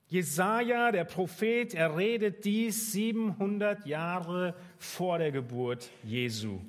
[0.08, 6.62] Jesaja, der Prophet, er redet dies 700 Jahre vor der Geburt Jesu.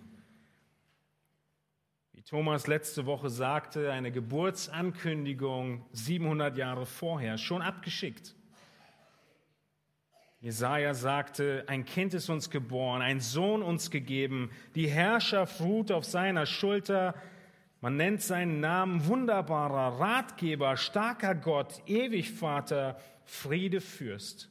[2.28, 8.34] Thomas letzte Woche sagte, eine Geburtsankündigung 700 Jahre vorher, schon abgeschickt.
[10.40, 16.04] Jesaja sagte, ein Kind ist uns geboren, ein Sohn uns gegeben, die Herrschaft ruht auf
[16.04, 17.14] seiner Schulter.
[17.80, 24.50] Man nennt seinen Namen wunderbarer Ratgeber, starker Gott, ewig Vater, Friede Fürst.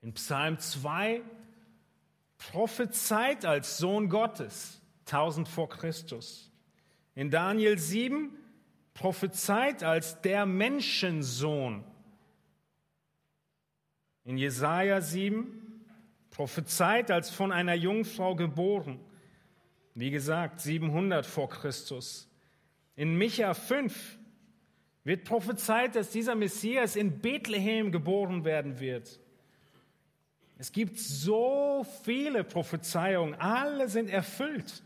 [0.00, 1.22] In Psalm 2
[2.38, 4.77] prophezeit als Sohn Gottes,
[5.12, 6.50] 1000 vor Christus.
[7.14, 8.30] In Daniel 7
[8.94, 11.84] prophezeit als der Menschensohn.
[14.24, 15.84] In Jesaja 7
[16.30, 19.00] prophezeit als von einer Jungfrau geboren.
[19.94, 22.28] Wie gesagt, 700 vor Christus.
[22.94, 24.18] In Micha 5
[25.04, 29.18] wird prophezeit, dass dieser Messias in Bethlehem geboren werden wird.
[30.58, 34.82] Es gibt so viele Prophezeiungen, alle sind erfüllt.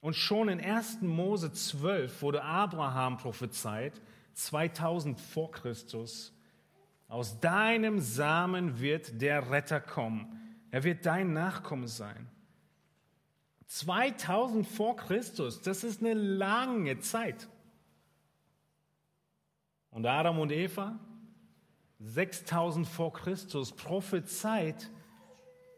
[0.00, 1.02] Und schon in 1.
[1.02, 4.00] Mose 12 wurde Abraham prophezeit,
[4.34, 6.32] 2000 vor Christus.
[7.08, 10.40] Aus deinem Samen wird der Retter kommen.
[10.70, 12.28] Er wird dein Nachkomme sein.
[13.66, 17.48] 2000 vor Christus, das ist eine lange Zeit.
[19.90, 20.98] Und Adam und Eva,
[21.98, 24.90] 6000 vor Christus, prophezeit,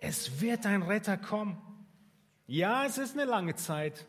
[0.00, 1.60] es wird ein Retter kommen.
[2.46, 4.06] Ja, es ist eine lange Zeit,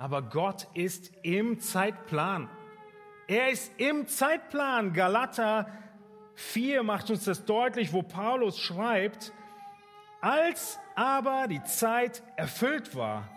[0.00, 2.48] aber Gott ist im Zeitplan.
[3.26, 4.94] Er ist im Zeitplan.
[4.94, 5.70] Galater
[6.36, 9.30] 4 macht uns das deutlich, wo Paulus schreibt,
[10.22, 13.28] als aber die Zeit erfüllt war,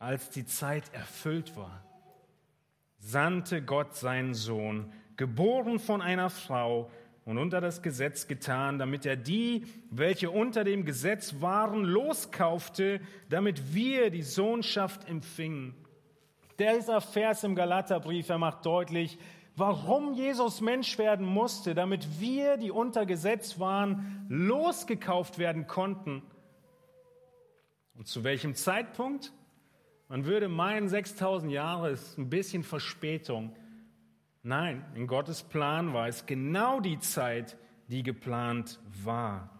[0.00, 1.84] als die Zeit erfüllt war,
[2.98, 6.90] sandte Gott seinen Sohn, geboren von einer Frau
[7.28, 13.74] und unter das Gesetz getan, damit er die, welche unter dem Gesetz waren, loskaufte, damit
[13.74, 15.74] wir die Sohnschaft empfingen.
[16.58, 19.18] Dieser Vers im Galaterbrief, er macht deutlich,
[19.56, 26.22] warum Jesus Mensch werden musste, damit wir, die unter Gesetz waren, losgekauft werden konnten.
[27.94, 29.34] Und zu welchem Zeitpunkt?
[30.08, 33.54] Man würde meinen, 6000 Jahre ist ein bisschen Verspätung.
[34.42, 37.56] Nein, in Gottes Plan war es genau die Zeit,
[37.88, 39.50] die geplant war.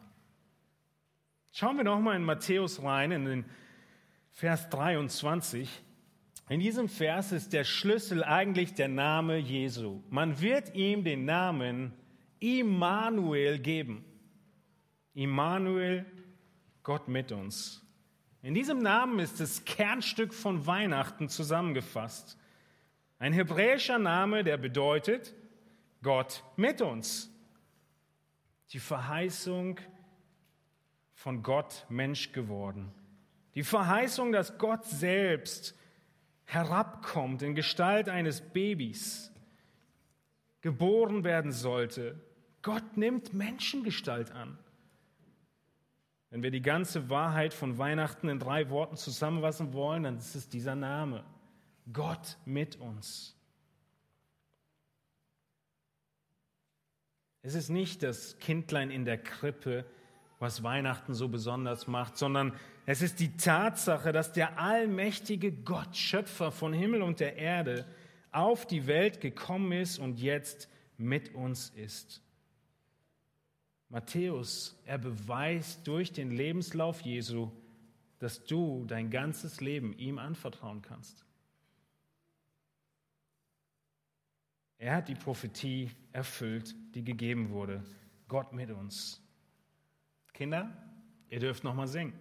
[1.50, 3.44] Schauen wir nochmal in Matthäus rein, in den
[4.30, 5.68] Vers 23.
[6.48, 10.02] In diesem Vers ist der Schlüssel eigentlich der Name Jesu.
[10.08, 11.92] Man wird ihm den Namen
[12.38, 14.04] Immanuel geben.
[15.14, 16.06] Immanuel,
[16.82, 17.84] Gott mit uns.
[18.40, 22.38] In diesem Namen ist das Kernstück von Weihnachten zusammengefasst.
[23.18, 25.34] Ein hebräischer Name, der bedeutet
[26.02, 27.30] Gott mit uns.
[28.72, 29.80] Die Verheißung
[31.14, 32.92] von Gott Mensch geworden.
[33.54, 35.74] Die Verheißung, dass Gott selbst
[36.44, 39.32] herabkommt in Gestalt eines Babys,
[40.60, 42.20] geboren werden sollte.
[42.62, 44.58] Gott nimmt Menschengestalt an.
[46.30, 50.48] Wenn wir die ganze Wahrheit von Weihnachten in drei Worten zusammenfassen wollen, dann ist es
[50.48, 51.24] dieser Name.
[51.92, 53.34] Gott mit uns.
[57.42, 59.84] Es ist nicht das Kindlein in der Krippe,
[60.38, 62.52] was Weihnachten so besonders macht, sondern
[62.86, 67.86] es ist die Tatsache, dass der allmächtige Gott, Schöpfer von Himmel und der Erde,
[68.30, 72.22] auf die Welt gekommen ist und jetzt mit uns ist.
[73.88, 77.50] Matthäus, er beweist durch den Lebenslauf Jesu,
[78.18, 81.24] dass du dein ganzes Leben ihm anvertrauen kannst.
[84.78, 87.82] Er hat die Prophetie erfüllt, die gegeben wurde.
[88.28, 89.20] Gott mit uns.
[90.32, 90.70] Kinder,
[91.28, 92.12] ihr dürft noch mal singen.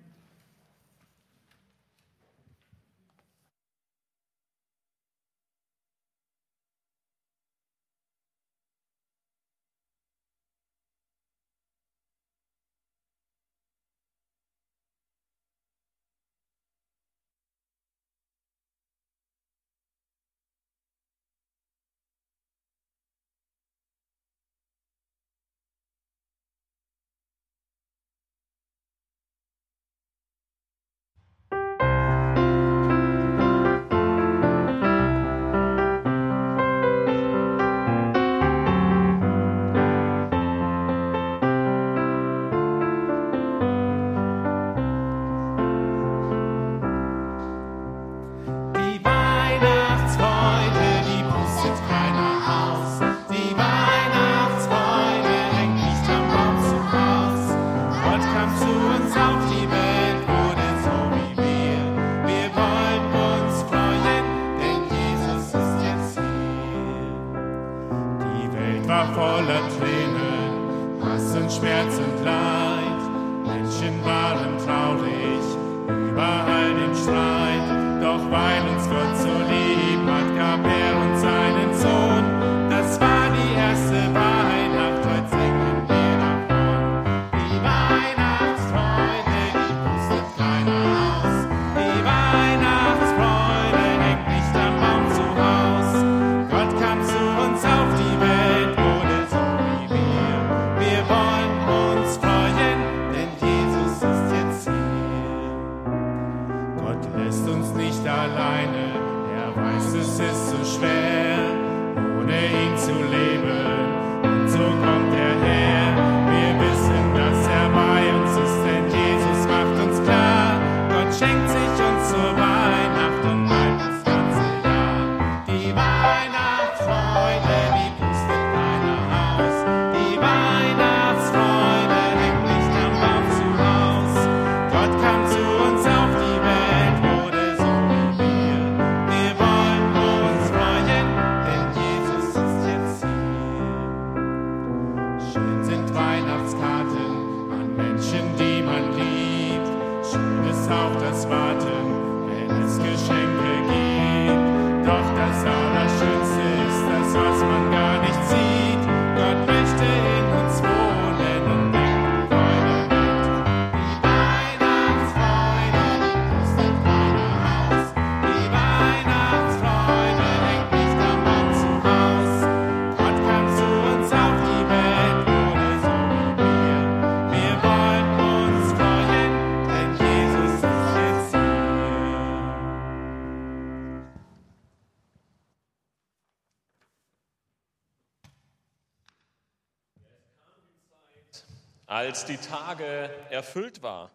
[191.97, 194.11] Als die Tage erfüllt war.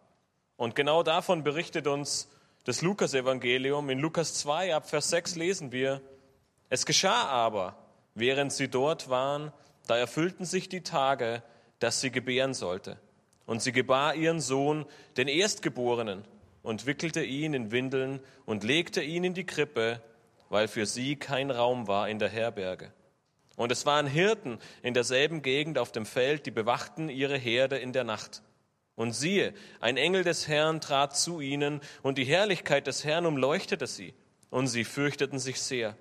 [0.56, 2.28] Und genau davon berichtet uns
[2.62, 3.90] das Lukasevangelium.
[3.90, 6.00] In Lukas 2 ab Vers 6 lesen wir,
[6.68, 7.76] es geschah aber,
[8.14, 9.52] während sie dort waren,
[9.88, 11.42] da erfüllten sich die Tage,
[11.80, 12.98] dass sie gebären sollte.
[13.46, 16.24] Und sie gebar ihren Sohn, den Erstgeborenen,
[16.62, 20.00] und wickelte ihn in Windeln und legte ihn in die Krippe,
[20.50, 22.92] weil für sie kein Raum war in der Herberge.
[23.56, 27.92] Und es waren Hirten in derselben Gegend auf dem Feld, die bewachten ihre Herde in
[27.92, 28.42] der Nacht.
[28.94, 33.86] Und siehe, ein Engel des Herrn trat zu ihnen, und die Herrlichkeit des Herrn umleuchtete
[33.86, 34.14] sie,
[34.50, 35.96] und sie fürchteten sich sehr.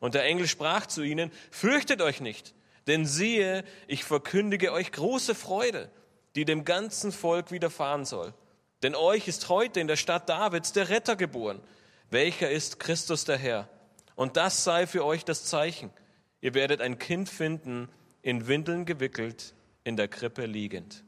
[0.00, 2.54] Und der Engel sprach zu ihnen, fürchtet euch nicht,
[2.86, 5.90] denn siehe, ich verkündige euch große Freude,
[6.34, 8.34] die dem ganzen Volk widerfahren soll.
[8.82, 11.60] Denn euch ist heute in der Stadt Davids der Retter geboren,
[12.10, 13.68] welcher ist Christus der Herr.
[14.16, 15.90] Und das sei für euch das Zeichen.
[16.42, 17.88] Ihr werdet ein Kind finden,
[18.20, 21.04] in Windeln gewickelt, in der Krippe liegend.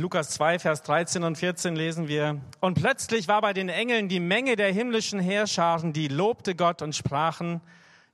[0.00, 4.08] In Lukas 2, Vers 13 und 14 lesen wir, und plötzlich war bei den Engeln
[4.08, 7.60] die Menge der himmlischen Heerscharen, die lobte Gott und sprachen,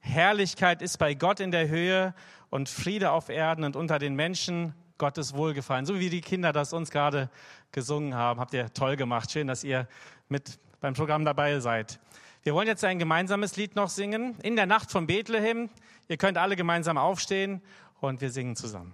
[0.00, 2.12] Herrlichkeit ist bei Gott in der Höhe
[2.50, 5.86] und Friede auf Erden und unter den Menschen Gottes Wohlgefallen.
[5.86, 7.30] So wie die Kinder das uns gerade
[7.70, 9.30] gesungen haben, habt ihr toll gemacht.
[9.30, 9.86] Schön, dass ihr
[10.28, 12.00] mit beim Programm dabei seid.
[12.42, 14.34] Wir wollen jetzt ein gemeinsames Lied noch singen.
[14.42, 15.70] In der Nacht von Bethlehem.
[16.08, 17.62] Ihr könnt alle gemeinsam aufstehen
[18.00, 18.92] und wir singen zusammen.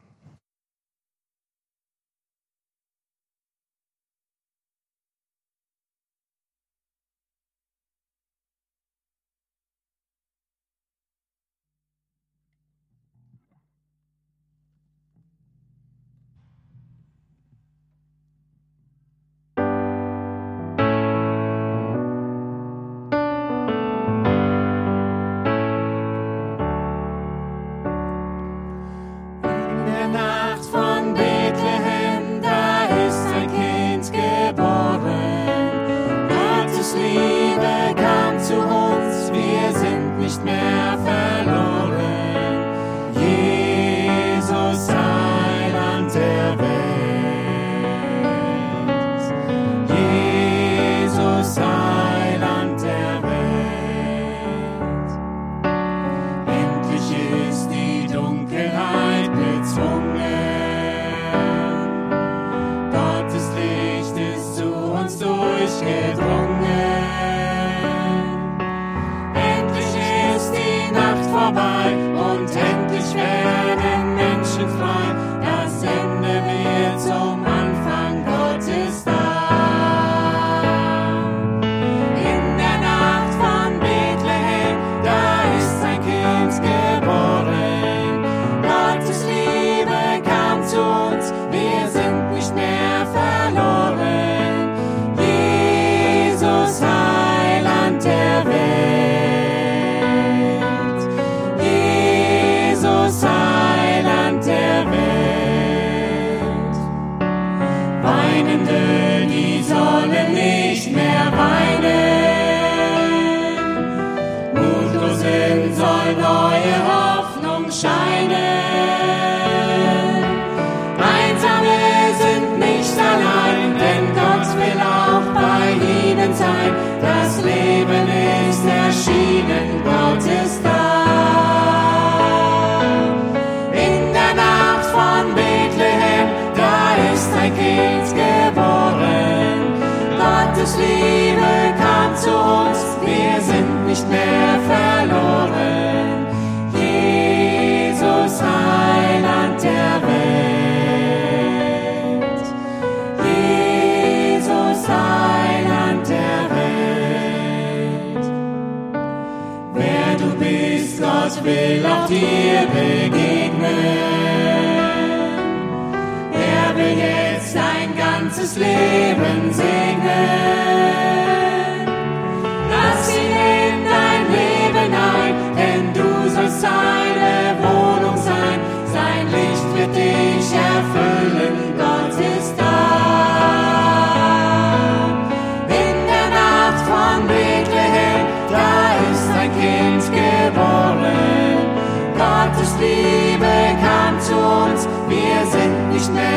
[192.83, 196.32] Liebe kam zu uns, wir sind nicht mehr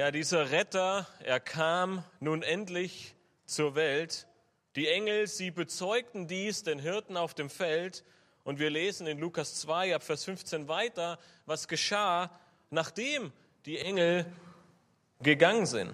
[0.00, 4.26] Ja, dieser Retter, er kam nun endlich zur Welt.
[4.74, 8.02] Die Engel, sie bezeugten dies den Hirten auf dem Feld.
[8.42, 12.30] Und wir lesen in Lukas 2 ab Vers 15 weiter, was geschah,
[12.70, 13.30] nachdem
[13.66, 14.24] die Engel
[15.20, 15.90] gegangen sind.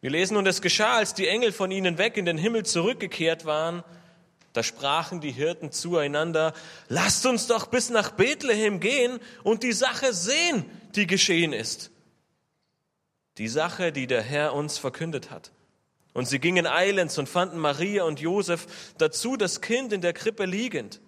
[0.00, 3.44] Wir lesen, und es geschah, als die Engel von ihnen weg in den Himmel zurückgekehrt
[3.44, 3.84] waren,
[4.54, 6.54] da sprachen die Hirten zueinander,
[6.88, 10.64] lasst uns doch bis nach Bethlehem gehen und die Sache sehen,
[10.94, 11.90] die geschehen ist.
[13.38, 15.52] Die Sache, die der Herr uns verkündet hat.
[16.12, 18.66] Und sie gingen eilends und fanden Maria und Josef
[18.98, 21.00] dazu das Kind in der Krippe liegend.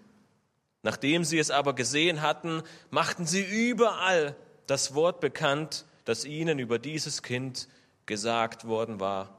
[0.82, 6.78] Nachdem sie es aber gesehen hatten, machten sie überall das Wort bekannt, das ihnen über
[6.78, 7.68] dieses Kind
[8.06, 9.36] gesagt worden war.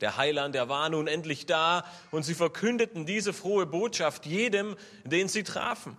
[0.00, 5.28] Der Heiland, der war nun endlich da und sie verkündeten diese frohe Botschaft jedem, den
[5.28, 5.98] sie trafen.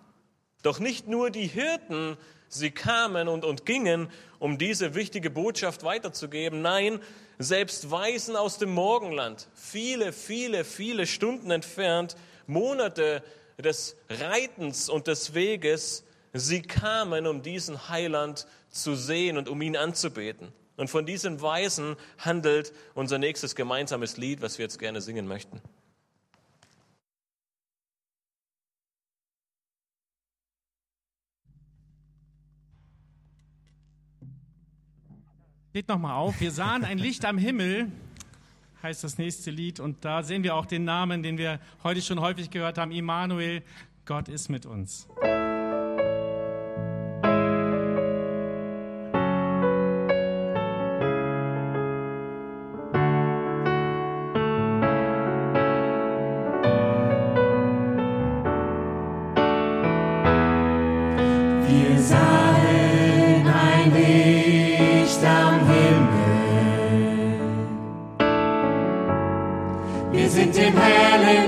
[0.63, 2.17] Doch nicht nur die Hirten,
[2.53, 6.61] sie kamen und, und gingen, um diese wichtige Botschaft weiterzugeben.
[6.61, 6.99] Nein,
[7.39, 13.23] selbst Weisen aus dem Morgenland, viele, viele, viele Stunden entfernt, Monate
[13.57, 19.77] des Reitens und des Weges, sie kamen, um diesen Heiland zu sehen und um ihn
[19.77, 20.51] anzubeten.
[20.77, 25.61] Und von diesen Weisen handelt unser nächstes gemeinsames Lied, was wir jetzt gerne singen möchten.
[35.71, 36.41] Steht nochmal auf.
[36.41, 37.89] Wir sahen ein Licht am Himmel,
[38.83, 39.79] heißt das nächste Lied.
[39.79, 42.91] Und da sehen wir auch den Namen, den wir heute schon häufig gehört haben.
[42.91, 43.63] Immanuel,
[44.03, 45.07] Gott ist mit uns.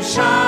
[0.03, 0.42] shine.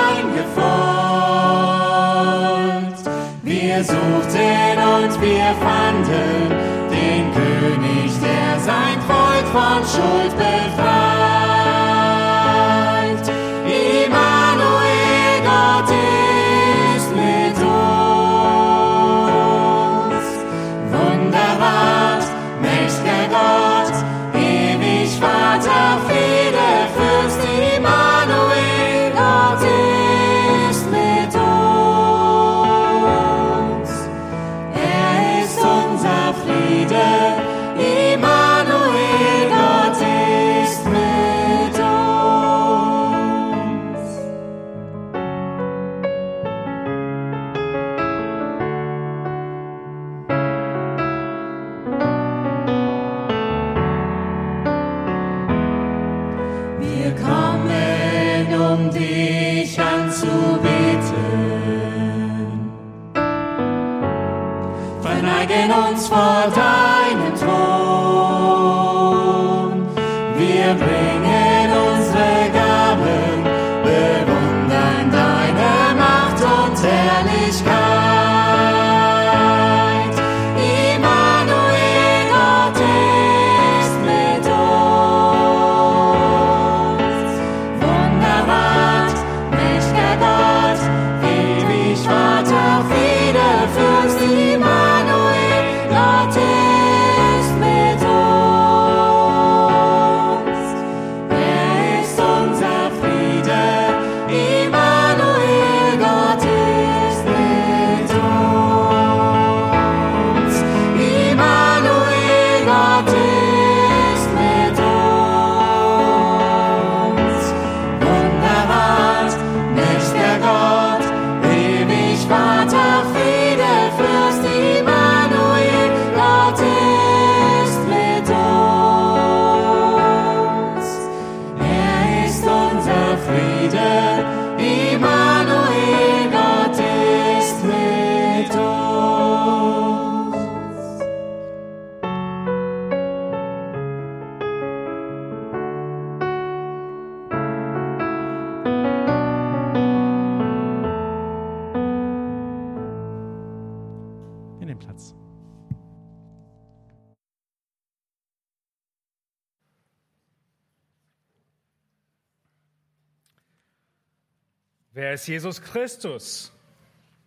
[165.26, 166.52] Jesus Christus?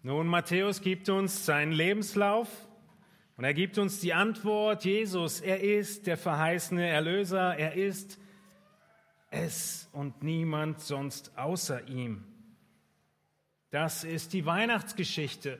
[0.01, 2.47] Nun, Matthäus gibt uns seinen Lebenslauf
[3.37, 8.17] und er gibt uns die Antwort, Jesus, er ist der verheißene Erlöser, er ist
[9.31, 12.25] es und niemand sonst außer ihm.
[13.71, 15.59] Das ist die Weihnachtsgeschichte.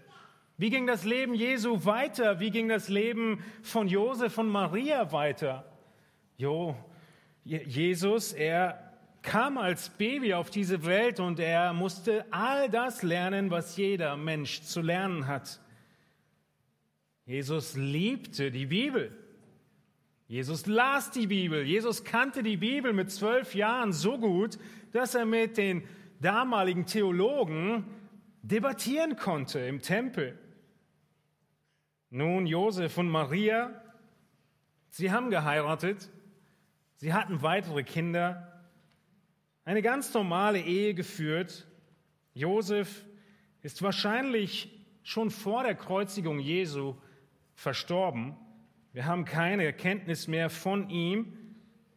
[0.58, 2.40] Wie ging das Leben Jesu weiter?
[2.40, 5.72] Wie ging das Leben von Josef und Maria weiter?
[6.38, 6.76] Jo,
[7.44, 8.89] Je- Jesus, er
[9.22, 14.62] kam als Baby auf diese Welt und er musste all das lernen, was jeder Mensch
[14.62, 15.60] zu lernen hat.
[17.26, 19.12] Jesus liebte die Bibel.
[20.28, 21.64] Jesus las die Bibel.
[21.64, 24.58] Jesus kannte die Bibel mit zwölf Jahren so gut,
[24.92, 25.84] dass er mit den
[26.22, 27.86] damaligen Theologen
[28.42, 30.38] debattieren konnte im Tempel.
[32.10, 33.72] Nun, Josef und Maria,
[34.90, 36.10] sie haben geheiratet,
[36.96, 38.59] sie hatten weitere Kinder,
[39.66, 41.68] eine ganz normale Ehe geführt.
[42.34, 43.06] Josef
[43.62, 44.70] ist wahrscheinlich
[45.04, 46.96] schon vor der Kreuzigung Jesu
[47.56, 48.38] verstorben.
[48.94, 51.34] Wir haben keine Erkenntnis mehr von ihm.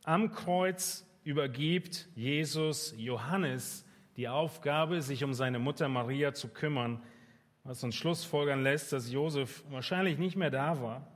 [0.04, 3.86] Am Kreuz übergibt Jesus Johannes
[4.16, 7.02] die Aufgabe, sich um seine Mutter Maria zu kümmern,
[7.64, 11.06] was uns schlussfolgern lässt, dass Josef wahrscheinlich nicht mehr da war.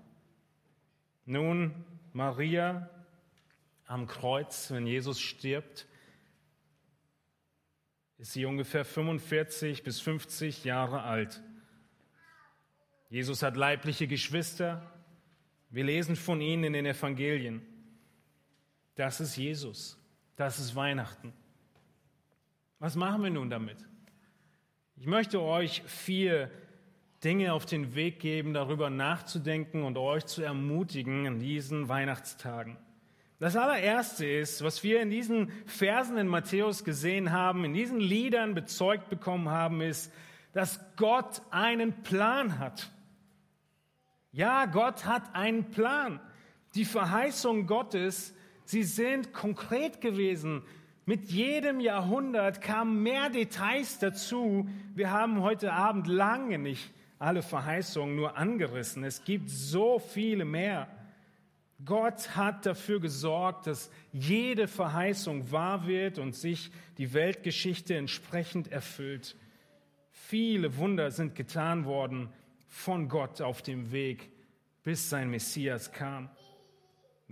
[1.24, 1.74] Nun,
[2.12, 2.88] Maria
[3.86, 5.86] am Kreuz, wenn Jesus stirbt,
[8.18, 11.42] ist sie ungefähr 45 bis 50 Jahre alt.
[13.10, 14.90] Jesus hat leibliche Geschwister.
[15.70, 17.62] Wir lesen von ihnen in den Evangelien.
[18.94, 19.98] Das ist Jesus.
[20.36, 21.32] Das ist Weihnachten.
[22.78, 23.78] Was machen wir nun damit?
[24.96, 26.50] Ich möchte euch vier
[27.22, 32.78] Dinge auf den Weg geben, darüber nachzudenken und euch zu ermutigen in diesen Weihnachtstagen.
[33.38, 38.54] Das allererste ist, was wir in diesen Versen in Matthäus gesehen haben, in diesen Liedern
[38.54, 40.10] bezeugt bekommen haben, ist,
[40.54, 42.90] dass Gott einen Plan hat.
[44.32, 46.18] Ja, Gott hat einen Plan.
[46.74, 48.34] Die Verheißungen Gottes,
[48.64, 50.62] sie sind konkret gewesen.
[51.04, 54.66] Mit jedem Jahrhundert kamen mehr Details dazu.
[54.94, 59.04] Wir haben heute Abend lange nicht alle Verheißungen nur angerissen.
[59.04, 60.88] Es gibt so viele mehr.
[61.84, 69.36] Gott hat dafür gesorgt, dass jede Verheißung wahr wird und sich die Weltgeschichte entsprechend erfüllt.
[70.10, 72.30] Viele Wunder sind getan worden
[72.66, 74.30] von Gott auf dem Weg,
[74.82, 76.30] bis sein Messias kam.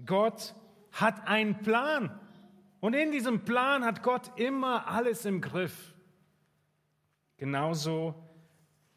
[0.05, 0.55] Gott
[0.92, 2.18] hat einen Plan
[2.80, 5.95] und in diesem Plan hat Gott immer alles im Griff.
[7.38, 8.14] Genauso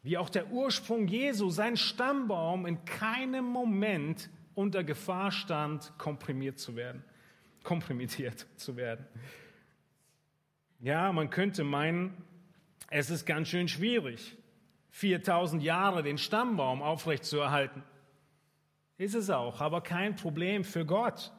[0.02, 6.74] wie auch der Ursprung Jesu, sein Stammbaum in keinem Moment unter Gefahr stand, komprimiert zu
[6.74, 7.04] werden,
[7.62, 9.06] komprimiert zu werden.
[10.80, 12.24] Ja, man könnte meinen,
[12.90, 14.36] es ist ganz schön schwierig,
[14.90, 17.84] 4000 Jahre den Stammbaum aufrechtzuerhalten.
[18.96, 21.32] Ist es auch, aber kein Problem für Gott.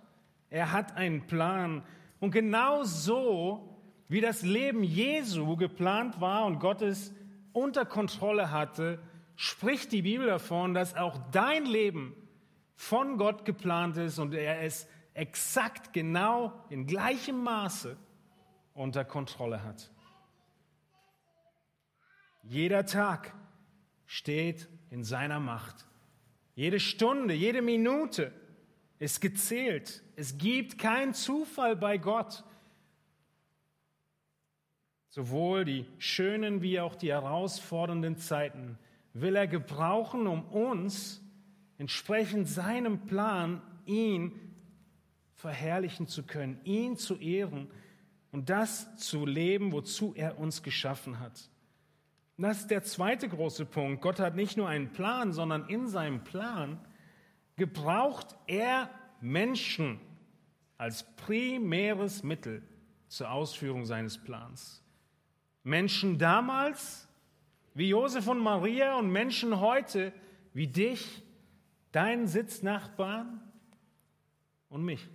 [0.50, 1.84] Er hat einen Plan.
[2.22, 7.14] Und genau so, wie das Leben Jesu geplant war und Gottes
[7.52, 8.98] unter Kontrolle hatte,
[9.36, 12.16] spricht die Bibel davon, dass auch dein Leben
[12.80, 17.98] von Gott geplant ist und er es exakt genau in gleichem Maße
[18.74, 19.92] unter Kontrolle hat.
[22.42, 23.36] Jeder Tag
[24.06, 25.88] steht in seiner Macht.
[26.56, 28.32] Jede Stunde, jede Minute
[28.98, 30.02] ist gezählt.
[30.16, 32.46] Es gibt keinen Zufall bei Gott.
[35.10, 38.80] Sowohl die schönen wie auch die herausfordernden Zeiten
[39.12, 41.22] will er gebrauchen, um uns
[41.80, 44.34] entsprechend seinem Plan, ihn
[45.34, 47.68] verherrlichen zu können, ihn zu ehren
[48.32, 51.50] und das zu leben, wozu er uns geschaffen hat.
[52.38, 54.02] Das ist der zweite große Punkt.
[54.02, 56.80] Gott hat nicht nur einen Plan, sondern in seinem Plan
[57.56, 60.00] gebraucht er Menschen
[60.78, 62.62] als primäres Mittel
[63.08, 64.84] zur Ausführung seines Plans.
[65.64, 67.08] Menschen damals
[67.74, 70.14] wie Josef und Maria und Menschen heute
[70.54, 71.24] wie dich
[71.92, 73.42] deinen Sitznachbarn
[74.70, 75.08] und mich.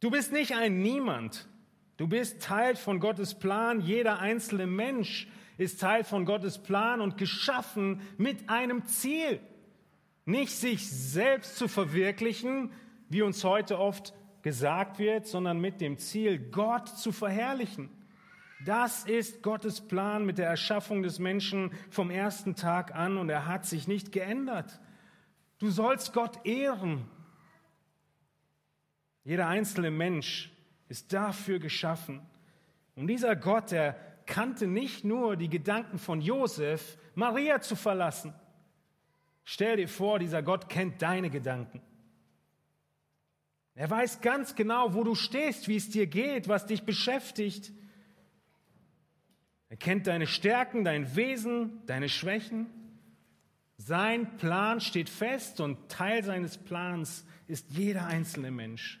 [0.00, 1.48] Du bist nicht ein Niemand.
[1.96, 3.80] Du bist Teil von Gottes Plan.
[3.80, 5.28] Jeder einzelne Mensch
[5.58, 9.40] ist Teil von Gottes Plan und geschaffen mit einem Ziel.
[10.24, 12.72] Nicht sich selbst zu verwirklichen,
[13.10, 17.90] wie uns heute oft gesagt wird, sondern mit dem Ziel, Gott zu verherrlichen.
[18.64, 23.46] Das ist Gottes Plan mit der Erschaffung des Menschen vom ersten Tag an und er
[23.46, 24.80] hat sich nicht geändert.
[25.58, 27.06] Du sollst Gott ehren.
[29.24, 30.52] Jeder einzelne Mensch
[30.88, 32.20] ist dafür geschaffen.
[32.96, 33.94] Und dieser Gott, der
[34.26, 38.34] kannte nicht nur die Gedanken von Josef, Maria zu verlassen.
[39.44, 41.80] Stell dir vor, dieser Gott kennt deine Gedanken.
[43.74, 47.72] Er weiß ganz genau, wo du stehst, wie es dir geht, was dich beschäftigt.
[49.70, 52.66] Er kennt deine Stärken, dein Wesen, deine Schwächen.
[53.76, 59.00] Sein Plan steht fest und Teil seines Plans ist jeder einzelne Mensch.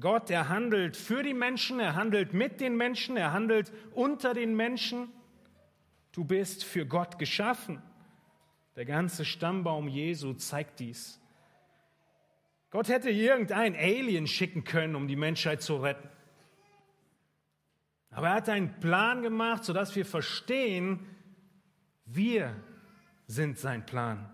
[0.00, 4.56] Gott, er handelt für die Menschen, er handelt mit den Menschen, er handelt unter den
[4.56, 5.08] Menschen.
[6.12, 7.82] Du bist für Gott geschaffen.
[8.76, 11.20] Der ganze Stammbaum Jesu zeigt dies.
[12.70, 16.08] Gott hätte irgendein Alien schicken können, um die Menschheit zu retten.
[18.12, 21.00] Aber er hat einen Plan gemacht, sodass wir verstehen,
[22.04, 22.54] wir
[23.26, 24.30] sind sein Plan,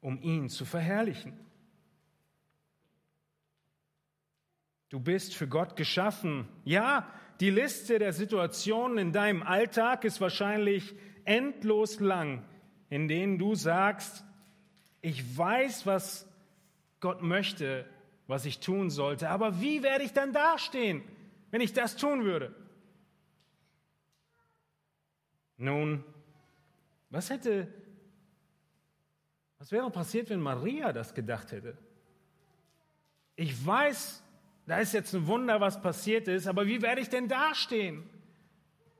[0.00, 1.32] um ihn zu verherrlichen.
[4.88, 6.48] Du bist für Gott geschaffen.
[6.64, 7.06] Ja,
[7.40, 10.94] die Liste der Situationen in deinem Alltag ist wahrscheinlich
[11.24, 12.44] endlos lang,
[12.88, 14.24] in denen du sagst,
[15.02, 16.26] ich weiß, was
[17.00, 17.84] Gott möchte,
[18.26, 21.02] was ich tun sollte, aber wie werde ich dann dastehen,
[21.50, 22.54] wenn ich das tun würde?
[25.58, 26.04] Nun,
[27.10, 27.66] was hätte,
[29.58, 31.76] was wäre passiert, wenn Maria das gedacht hätte?
[33.34, 34.22] Ich weiß,
[34.66, 38.08] da ist jetzt ein Wunder, was passiert ist, aber wie werde ich denn dastehen?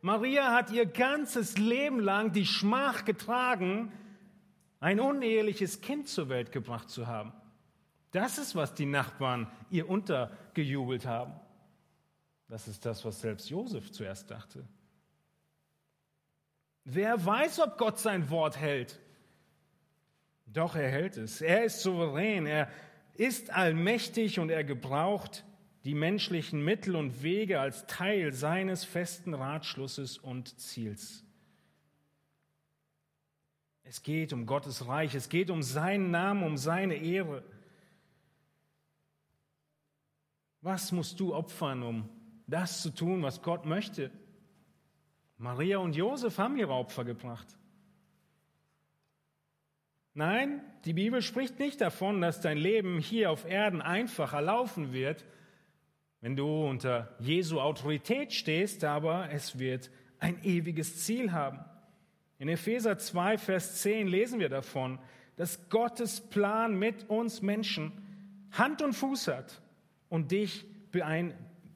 [0.00, 3.92] Maria hat ihr ganzes Leben lang die Schmach getragen,
[4.80, 7.32] ein uneheliches Kind zur Welt gebracht zu haben.
[8.10, 11.34] Das ist, was die Nachbarn ihr untergejubelt haben.
[12.48, 14.64] Das ist das, was selbst Josef zuerst dachte.
[16.90, 18.98] Wer weiß, ob Gott sein Wort hält?
[20.46, 21.42] Doch er hält es.
[21.42, 22.70] Er ist souverän, er
[23.14, 25.44] ist allmächtig und er gebraucht
[25.84, 31.24] die menschlichen Mittel und Wege als Teil seines festen Ratschlusses und Ziels.
[33.82, 37.44] Es geht um Gottes Reich, es geht um seinen Namen, um seine Ehre.
[40.62, 42.08] Was musst du opfern, um
[42.46, 44.10] das zu tun, was Gott möchte?
[45.38, 47.46] Maria und Josef haben ihre Opfer gebracht.
[50.14, 55.24] Nein, die Bibel spricht nicht davon, dass dein Leben hier auf Erden einfacher laufen wird,
[56.20, 61.60] wenn du unter Jesu Autorität stehst, aber es wird ein ewiges Ziel haben.
[62.40, 64.98] In Epheser 2, Vers 10 lesen wir davon,
[65.36, 67.92] dass Gottes Plan mit uns Menschen
[68.50, 69.62] Hand und Fuß hat
[70.08, 70.66] und dich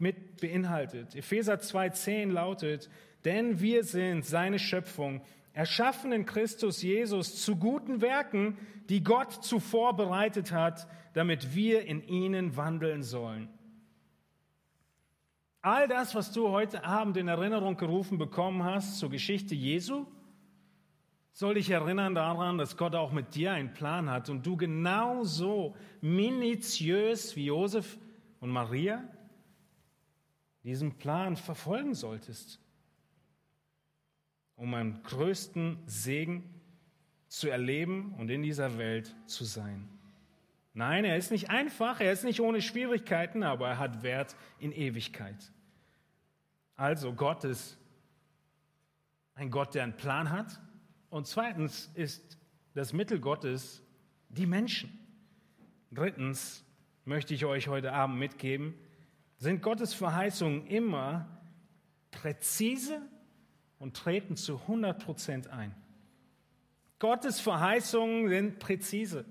[0.01, 1.15] mit beinhaltet.
[1.15, 2.91] Epheser 2,10 lautet,
[3.25, 5.23] denn wir sind seine Schöpfung,
[5.53, 8.57] erschaffen in Christus Jesus zu guten Werken,
[8.89, 13.49] die Gott zuvor bereitet hat, damit wir in ihnen wandeln sollen.
[15.61, 20.07] All das, was du heute Abend in Erinnerung gerufen bekommen hast zur Geschichte Jesu,
[21.33, 25.77] soll dich erinnern daran, dass Gott auch mit dir einen Plan hat und du genauso
[26.01, 27.99] minutiös wie Josef
[28.41, 29.05] und Maria
[30.65, 32.62] diesen Plan verfolgen solltest
[34.57, 36.53] um einen größten Segen
[37.29, 39.89] zu erleben und in dieser Welt zu sein.
[40.75, 44.73] Nein, er ist nicht einfach, er ist nicht ohne Schwierigkeiten, aber er hat Wert in
[44.73, 45.53] Ewigkeit.
[46.77, 47.79] Also Gott ist
[49.35, 50.61] ein Gott, der einen Plan hat.
[51.11, 52.39] Und zweitens ist
[52.75, 53.83] das Mittel Gottes
[54.29, 54.99] die Menschen.
[55.91, 56.65] Drittens
[57.05, 58.75] möchte ich euch heute Abend mitgeben,
[59.37, 61.43] sind Gottes Verheißungen immer
[62.11, 63.03] präzise
[63.83, 65.75] und treten zu 100 Prozent ein.
[67.01, 69.25] Gottes Verheißungen sind präzise,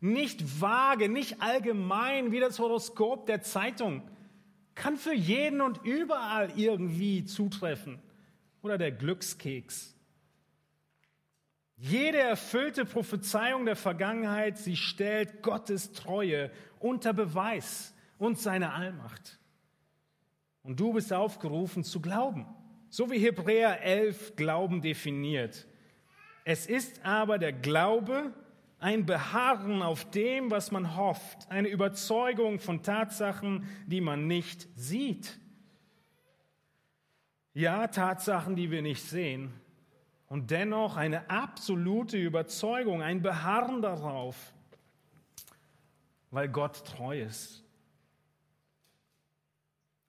[0.00, 4.08] nicht vage, nicht allgemein wie das Horoskop der Zeitung.
[4.76, 7.98] Kann für jeden und überall irgendwie zutreffen.
[8.62, 9.96] Oder der Glückskeks.
[11.76, 19.40] Jede erfüllte Prophezeiung der Vergangenheit, sie stellt Gottes Treue unter Beweis und seine Allmacht.
[20.62, 22.46] Und du bist aufgerufen zu glauben.
[22.90, 25.66] So wie Hebräer 11 Glauben definiert.
[26.44, 28.32] Es ist aber der Glaube
[28.80, 35.38] ein Beharren auf dem, was man hofft, eine Überzeugung von Tatsachen, die man nicht sieht.
[37.54, 39.52] Ja, Tatsachen, die wir nicht sehen.
[40.28, 44.52] Und dennoch eine absolute Überzeugung, ein Beharren darauf,
[46.30, 47.64] weil Gott treu ist.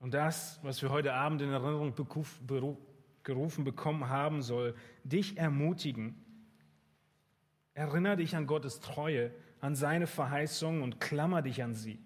[0.10, 4.73] Und das, was wir heute Abend in Erinnerung gerufen bekommen haben, soll
[5.03, 6.15] dich ermutigen.
[7.76, 9.31] Erinnere dich an Gottes Treue,
[9.61, 11.99] an seine Verheißungen und klammer dich an sie.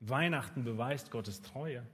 [0.00, 1.86] Weihnachten beweist Gottes Treue.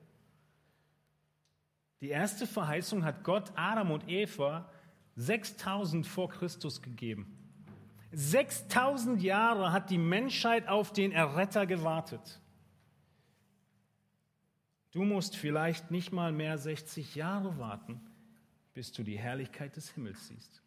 [2.01, 4.69] Die erste Verheißung hat Gott Adam und Eva
[5.15, 7.33] 6000 vor Christus gegeben.
[8.11, 12.41] 6000 Jahre hat die Menschheit auf den Erretter gewartet.
[14.93, 18.01] Du musst vielleicht nicht mal mehr 60 Jahre warten,
[18.73, 20.63] bis du die Herrlichkeit des Himmels siehst.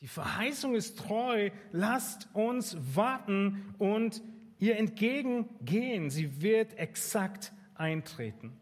[0.00, 1.50] Die Verheißung ist treu.
[1.70, 4.20] Lasst uns warten und
[4.58, 6.10] ihr entgegengehen.
[6.10, 8.58] Sie wird exakt eintreten.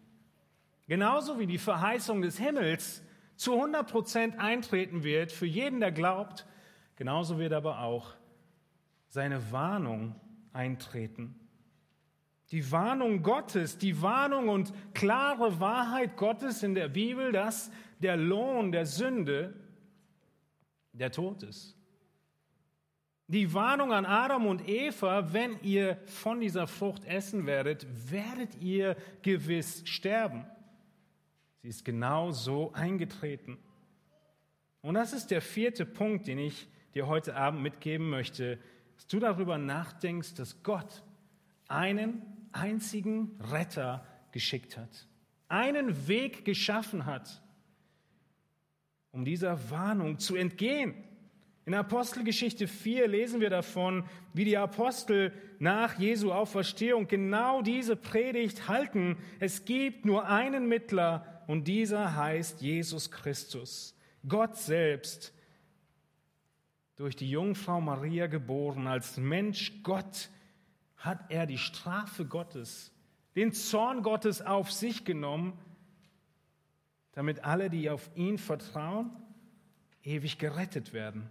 [0.87, 3.03] Genauso wie die Verheißung des Himmels
[3.37, 6.47] zu 100 Prozent eintreten wird für jeden, der glaubt,
[6.97, 8.15] genauso wird aber auch
[9.09, 10.15] seine Warnung
[10.53, 11.40] eintreten
[12.53, 17.71] die Warnung Gottes, die Warnung und klare Wahrheit Gottes in der Bibel, dass
[18.01, 19.55] der Lohn der Sünde
[20.93, 21.77] der Tod ist.
[23.29, 28.97] Die Warnung an Adam und Eva, wenn ihr von dieser Frucht essen werdet, werdet ihr
[29.23, 30.45] gewiss sterben.
[31.63, 33.59] Sie ist genau so eingetreten.
[34.83, 38.59] Und das ist der vierte Punkt, den ich dir heute Abend mitgeben möchte,
[38.97, 41.05] dass du darüber nachdenkst, dass Gott
[41.69, 45.09] einen einzigen Retter geschickt hat,
[45.49, 47.43] einen Weg geschaffen hat,
[49.13, 50.95] um dieser Warnung zu entgehen.
[51.67, 58.67] In Apostelgeschichte 4 lesen wir davon, wie die Apostel nach Jesu Auferstehung genau diese Predigt
[58.67, 59.19] halten.
[59.39, 63.95] Es gibt nur einen Mittler und dieser heißt Jesus Christus.
[64.27, 65.33] Gott selbst,
[66.97, 70.29] durch die Jungfrau Maria geboren, als Mensch Gott,
[71.01, 72.93] hat er die Strafe Gottes,
[73.35, 75.59] den Zorn Gottes auf sich genommen,
[77.13, 79.11] damit alle, die auf ihn vertrauen,
[80.03, 81.29] ewig gerettet werden.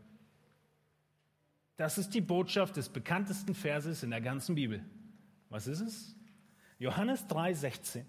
[1.77, 4.83] Das ist die Botschaft des bekanntesten Verses in der ganzen Bibel.
[5.49, 6.15] Was ist es?
[6.77, 8.03] Johannes 3:16.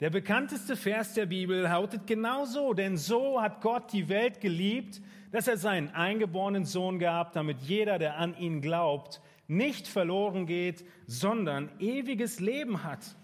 [0.00, 5.00] Der bekannteste Vers der Bibel lautet genau so, denn so hat Gott die Welt geliebt,
[5.32, 10.84] dass er seinen eingeborenen Sohn gab, damit jeder, der an ihn glaubt, nicht verloren geht,
[11.06, 13.16] sondern ewiges Leben hat.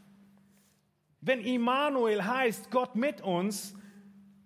[1.21, 3.75] Wenn Immanuel heißt Gott mit uns,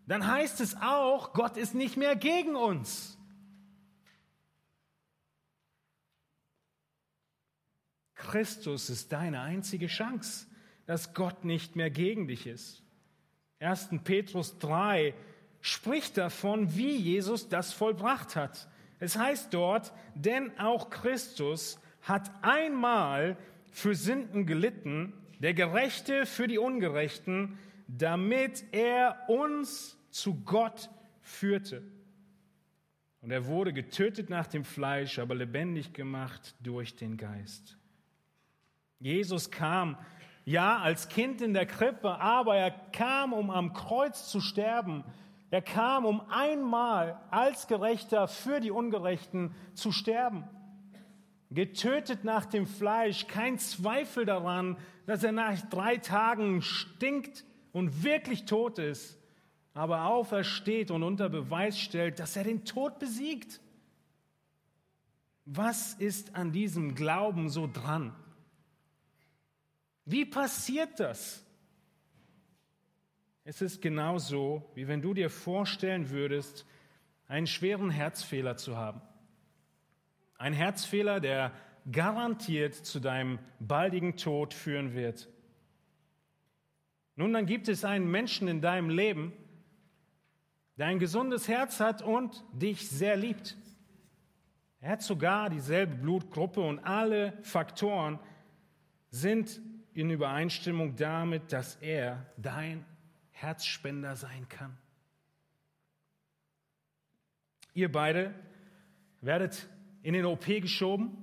[0.07, 3.17] dann heißt es auch, Gott ist nicht mehr gegen uns.
[8.15, 10.49] Christus ist deine einzige Chance
[10.89, 12.83] dass Gott nicht mehr gegen dich ist.
[13.61, 13.91] 1.
[14.05, 15.13] Petrus 3
[15.61, 18.69] spricht davon, wie Jesus das vollbracht hat.
[19.01, 23.37] Es heißt dort, denn auch Christus hat einmal
[23.71, 31.83] für Sünden gelitten, der Gerechte für die Ungerechten, damit er uns zu Gott führte.
[33.21, 37.77] Und er wurde getötet nach dem Fleisch, aber lebendig gemacht durch den Geist.
[39.01, 39.97] Jesus kam
[40.45, 45.05] ja, als Kind in der Krippe, aber er kam, um am Kreuz zu sterben.
[45.51, 50.45] Er kam, um einmal als Gerechter für die Ungerechten zu sterben.
[51.51, 54.77] Getötet nach dem Fleisch, kein Zweifel daran,
[55.07, 59.19] dass er nach drei Tagen stinkt und wirklich tot ist,
[59.73, 63.61] aber aufersteht und unter Beweis stellt, dass er den Tod besiegt.
[65.47, 68.15] Was ist an diesem Glauben so dran?
[70.05, 71.43] Wie passiert das?
[73.51, 76.67] Es ist genauso, wie wenn du dir vorstellen würdest,
[77.29, 79.01] einen schweren Herzfehler zu haben.
[80.37, 81.53] Ein Herzfehler, der
[81.91, 85.31] garantiert zu deinem baldigen Tod führen wird.
[87.17, 89.33] Nun, dann gibt es einen Menschen in deinem Leben,
[90.77, 93.57] der ein gesundes Herz hat und dich sehr liebt.
[94.83, 98.19] Er hat sogar dieselbe Blutgruppe und alle Faktoren
[99.09, 99.59] sind
[99.95, 102.85] in Übereinstimmung damit, dass er dein
[103.41, 104.77] Herzspender sein kann.
[107.75, 108.35] Ihr beide
[109.21, 109.69] werdet
[110.03, 111.17] in den OP geschoben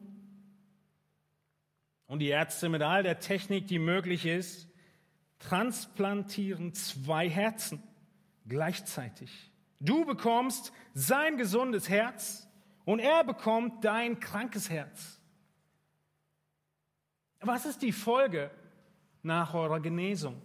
[2.08, 4.68] und die Ärzte mit all der Technik, die möglich ist,
[5.40, 7.82] transplantieren zwei Herzen
[8.48, 9.52] gleichzeitig.
[9.80, 12.48] Du bekommst sein gesundes Herz
[12.86, 15.20] und er bekommt dein krankes Herz.
[17.42, 18.52] Was ist die Folge
[19.26, 20.40] nach eurer Genesung.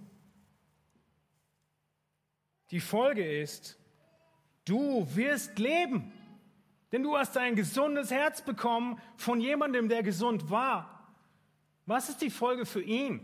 [2.71, 3.79] Die Folge ist,
[4.65, 6.13] du wirst leben,
[6.93, 11.15] denn du hast ein gesundes Herz bekommen von jemandem, der gesund war.
[11.87, 13.21] Was ist die Folge für ihn?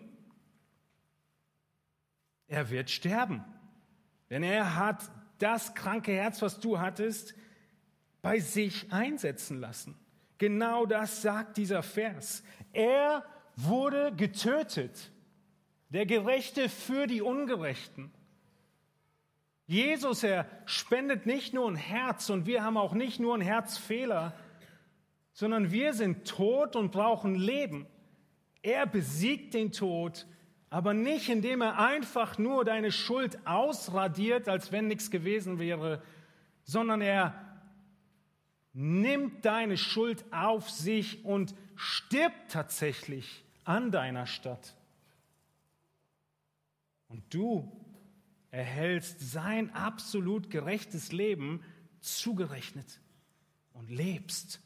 [2.48, 3.44] Er wird sterben,
[4.30, 7.34] denn er hat das kranke Herz, was du hattest,
[8.22, 9.96] bei sich einsetzen lassen.
[10.38, 12.42] Genau das sagt dieser Vers.
[12.72, 13.24] Er
[13.56, 15.10] wurde getötet
[15.88, 18.12] der Gerechte für die Ungerechten.
[19.66, 24.32] Jesus, er spendet nicht nur ein Herz und wir haben auch nicht nur einen Herzfehler,
[25.32, 27.86] sondern wir sind tot und brauchen Leben.
[28.62, 30.26] Er besiegt den Tod,
[30.70, 36.02] aber nicht indem er einfach nur deine Schuld ausradiert, als wenn nichts gewesen wäre,
[36.62, 37.34] sondern er
[38.72, 44.74] nimmt deine Schuld auf sich und stirbt tatsächlich an deiner Stadt.
[47.08, 47.85] Und du
[48.56, 51.62] erhältst sein absolut gerechtes Leben
[52.00, 53.00] zugerechnet
[53.74, 54.62] und lebst.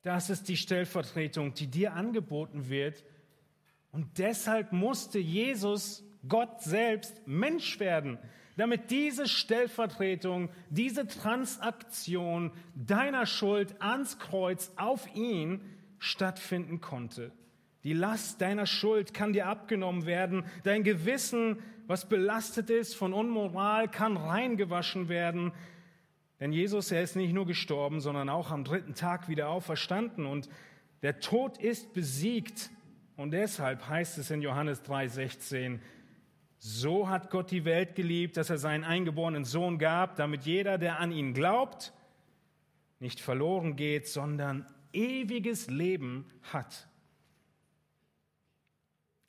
[0.00, 3.04] Das ist die Stellvertretung, die dir angeboten wird.
[3.92, 8.18] Und deshalb musste Jesus, Gott selbst, Mensch werden,
[8.56, 15.60] damit diese Stellvertretung, diese Transaktion deiner Schuld ans Kreuz auf ihn
[15.98, 17.30] stattfinden konnte.
[17.84, 20.44] Die Last deiner Schuld kann dir abgenommen werden.
[20.64, 25.52] Dein Gewissen, was belastet ist von Unmoral, kann reingewaschen werden.
[26.40, 30.26] Denn Jesus, er ist nicht nur gestorben, sondern auch am dritten Tag wieder auferstanden.
[30.26, 30.48] Und
[31.02, 32.70] der Tod ist besiegt.
[33.16, 35.78] Und deshalb heißt es in Johannes 3,16,
[36.58, 41.00] so hat Gott die Welt geliebt, dass er seinen eingeborenen Sohn gab, damit jeder, der
[41.00, 41.94] an ihn glaubt,
[42.98, 46.89] nicht verloren geht, sondern ewiges Leben hat.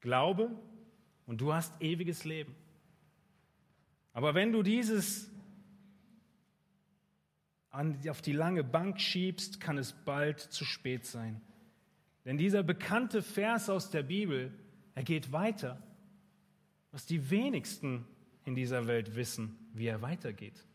[0.02, 0.52] Glaube
[1.26, 2.56] und du hast ewiges Leben.
[4.14, 5.30] Aber wenn du dieses
[7.72, 11.40] auf die lange Bank schiebst, kann es bald zu spät sein.
[12.26, 14.52] Denn dieser bekannte Vers aus der Bibel,
[14.94, 15.82] er geht weiter,
[16.92, 18.06] was die wenigsten
[18.44, 20.66] in dieser Welt wissen, wie er weitergeht.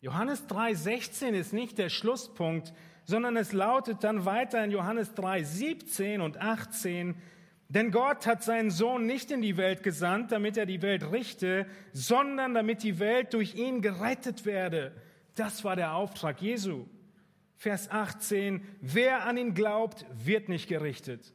[0.00, 2.74] Johannes 3,16 ist nicht der Schlusspunkt,
[3.04, 7.14] sondern es lautet dann weiter in Johannes 3,17 und 18,
[7.68, 11.66] denn Gott hat seinen Sohn nicht in die Welt gesandt, damit er die Welt richte,
[11.92, 14.92] sondern damit die Welt durch ihn gerettet werde.
[15.34, 16.86] Das war der Auftrag Jesu.
[17.56, 21.32] Vers 18, wer an ihn glaubt, wird nicht gerichtet.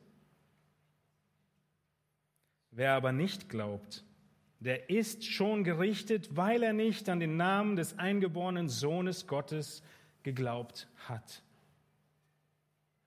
[2.71, 4.05] Wer aber nicht glaubt,
[4.59, 9.81] der ist schon gerichtet, weil er nicht an den Namen des eingeborenen Sohnes Gottes
[10.23, 11.43] geglaubt hat.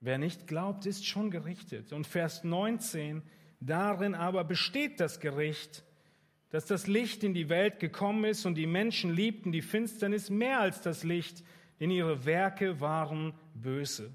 [0.03, 1.93] Wer nicht glaubt, ist schon gerichtet.
[1.93, 3.23] Und Vers 19,
[3.61, 5.85] darin aber besteht das Gericht,
[6.49, 10.59] dass das Licht in die Welt gekommen ist und die Menschen liebten die Finsternis mehr
[10.59, 11.41] als das Licht,
[11.79, 14.13] denn ihre Werke waren böse.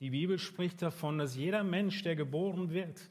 [0.00, 3.10] Die Bibel spricht davon, dass jeder Mensch, der geboren wird,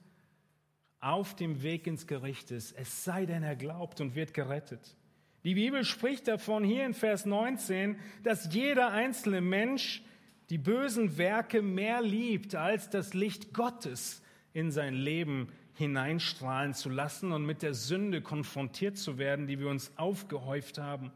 [0.99, 4.95] auf dem Weg ins Gericht ist, es sei denn, er glaubt und wird gerettet.
[5.44, 10.03] Die Bibel spricht davon hier in Vers 19, dass jeder einzelne Mensch
[10.49, 14.22] die bösen Werke mehr liebt, als das Licht Gottes
[14.52, 19.70] in sein Leben hineinstrahlen zu lassen und mit der Sünde konfrontiert zu werden, die wir
[19.70, 21.11] uns aufgehäuft haben.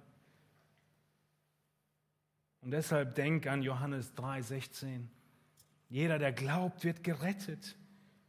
[2.61, 5.09] Und deshalb denk an Johannes 3:16.
[5.89, 7.75] Jeder, der glaubt, wird gerettet.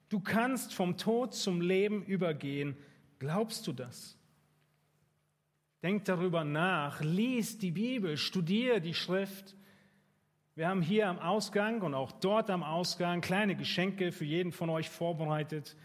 [0.08, 2.76] Du kannst vom Tod zum Leben übergehen.
[3.20, 4.18] Glaubst du das?
[5.84, 9.54] Denk darüber nach, lies die Bibel, studiere die Schrift.
[10.54, 14.70] Wir haben hier am Ausgang und auch dort am Ausgang kleine Geschenke für jeden von
[14.70, 15.76] euch vorbereitet.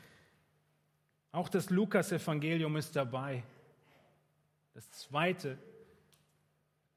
[1.33, 3.43] Auch das Lukas-Evangelium ist dabei.
[4.73, 5.57] Das zweite,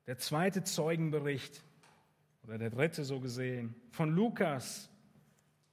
[0.07, 1.61] der zweite Zeugenbericht,
[2.45, 4.89] oder der dritte so gesehen, von Lukas,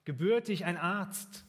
[0.03, 1.45] gebürtig ein Arzt.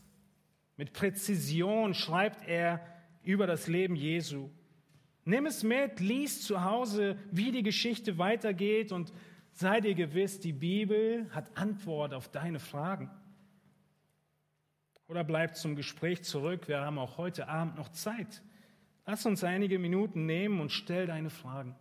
[0.77, 2.87] Mit Präzision schreibt er
[3.23, 4.51] über das Leben Jesu.
[5.25, 9.13] Nimm es mit, lies zu Hause, wie die Geschichte weitergeht und
[9.53, 13.11] sei dir gewiss, die Bibel hat Antwort auf deine Fragen.
[15.09, 18.43] Oder bleib zum Gespräch zurück, wir haben auch heute Abend noch Zeit.
[19.07, 21.75] Lass uns einige Minuten nehmen und stell deine Fragen.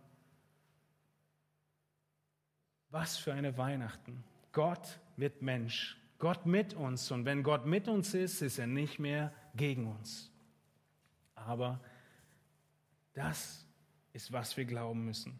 [2.90, 4.24] Was für eine Weihnachten.
[4.52, 5.96] Gott wird Mensch.
[6.18, 7.10] Gott mit uns.
[7.12, 10.32] Und wenn Gott mit uns ist, ist er nicht mehr gegen uns.
[11.36, 11.80] Aber
[13.12, 13.66] das
[14.12, 15.38] ist, was wir glauben müssen.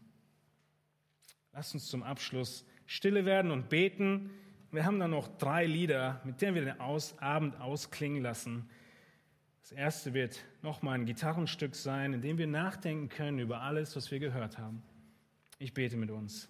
[1.53, 4.31] Lass uns zum Abschluss stille werden und beten.
[4.71, 8.69] Wir haben dann noch drei Lieder, mit denen wir den Aus Abend ausklingen lassen.
[9.63, 14.11] Das erste wird nochmal ein Gitarrenstück sein, in dem wir nachdenken können über alles, was
[14.11, 14.83] wir gehört haben.
[15.59, 16.49] Ich bete mit uns.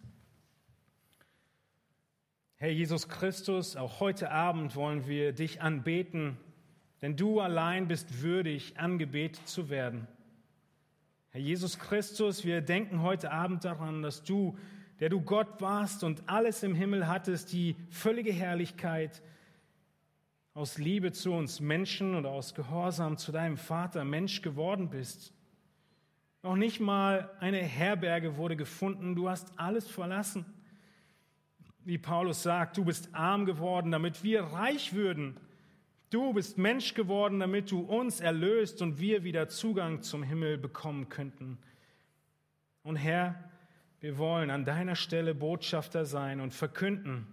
[2.57, 6.37] Herr Jesus Christus, auch heute Abend wollen wir dich anbeten,
[7.01, 10.07] denn du allein bist würdig, angebetet zu werden.
[11.32, 14.59] Herr Jesus Christus, wir denken heute Abend daran, dass du,
[14.98, 19.23] der du Gott warst und alles im Himmel hattest, die völlige Herrlichkeit
[20.55, 25.32] aus Liebe zu uns Menschen und aus Gehorsam zu deinem Vater Mensch geworden bist.
[26.43, 30.44] Noch nicht mal eine Herberge wurde gefunden, du hast alles verlassen.
[31.85, 35.39] Wie Paulus sagt, du bist arm geworden, damit wir reich würden.
[36.11, 41.09] Du bist Mensch geworden, damit du uns erlöst und wir wieder Zugang zum Himmel bekommen
[41.09, 41.57] könnten.
[42.82, 43.49] Und Herr,
[44.01, 47.28] wir wollen an deiner Stelle Botschafter sein und verkünden,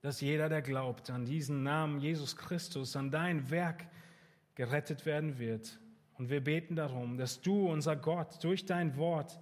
[0.00, 3.86] dass jeder, der glaubt an diesen Namen Jesus Christus, an dein Werk
[4.54, 5.78] gerettet werden wird.
[6.16, 9.38] Und wir beten darum, dass du, unser Gott, durch dein Wort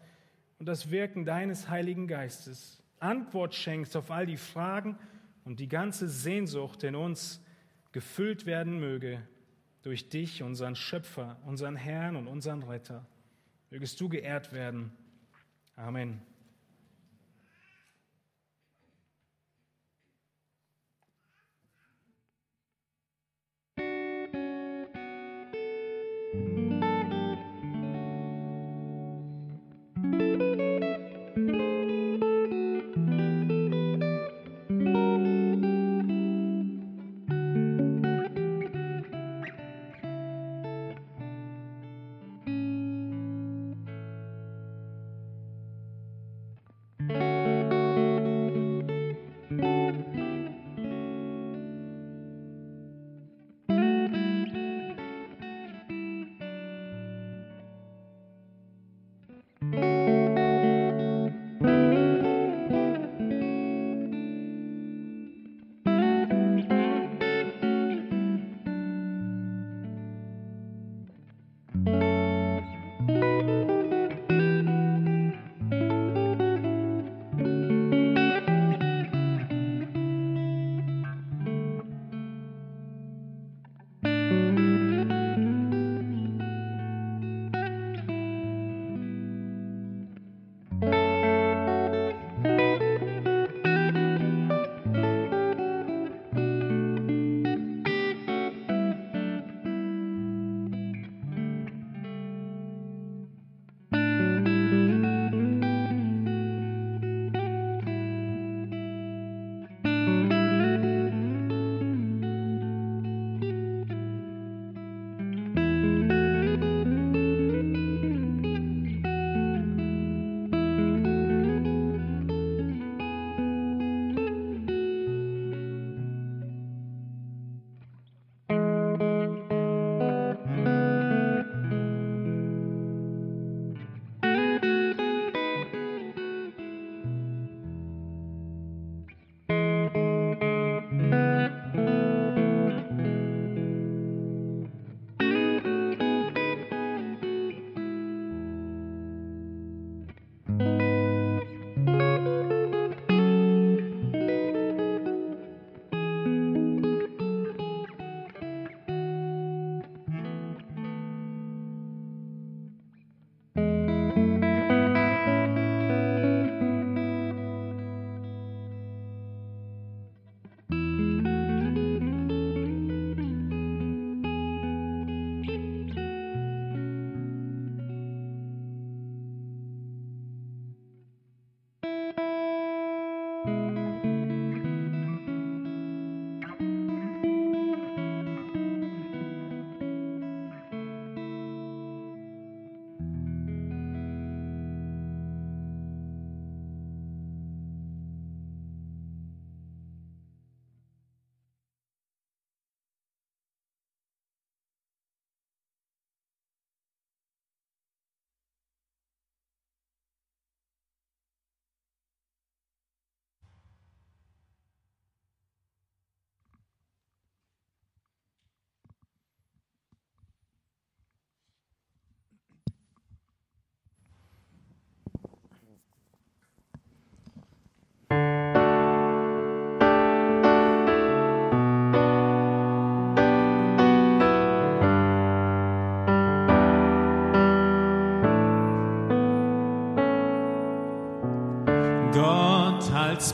[0.59, 4.99] und das Wirken deines Heiligen Geistes Antwort schenkst auf all die Fragen
[5.45, 7.41] und die ganze Sehnsucht in uns
[7.93, 9.23] gefüllt werden möge,
[9.83, 13.07] durch dich, unseren Schöpfer, unseren Herrn und unseren Retter.
[13.71, 14.93] Mögest du geehrt werden.
[15.77, 16.21] Amen.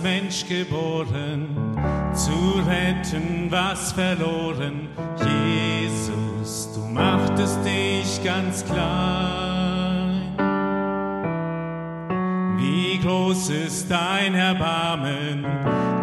[0.04, 1.48] Mensch geboren,
[2.12, 4.88] zu retten, was verloren.
[5.16, 10.36] Jesus, du machtest dich ganz klein.
[12.58, 15.46] Wie groß ist dein Erbarmen,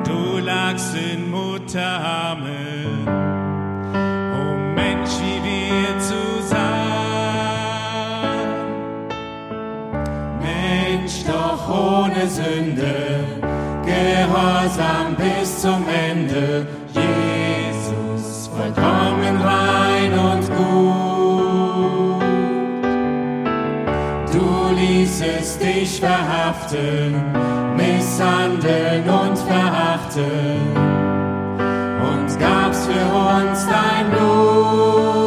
[0.03, 6.57] du lagst in Mutterarmen, um Mensch wie wir zu sein.
[10.41, 13.40] Mensch, doch ohne Sünde,
[14.01, 16.67] gehorsam bis zum Ende.
[16.93, 21.01] Jesus, vollkommen rein und gut.
[24.33, 27.21] Du ließest dich verhaften,
[27.75, 30.61] misshandeln und verachten
[32.09, 35.20] und gabst für uns dein Blut.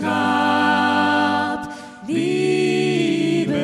[0.00, 1.68] Grab.
[2.06, 3.54] Liebe,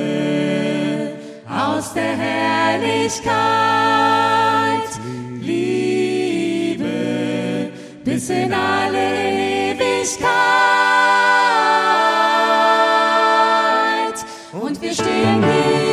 [1.48, 3.30] aus der Herrlichkeit.
[5.40, 6.84] Liebe,
[8.04, 10.26] bis in alle Ewigkeit.
[14.52, 15.89] Und wir stehen hier,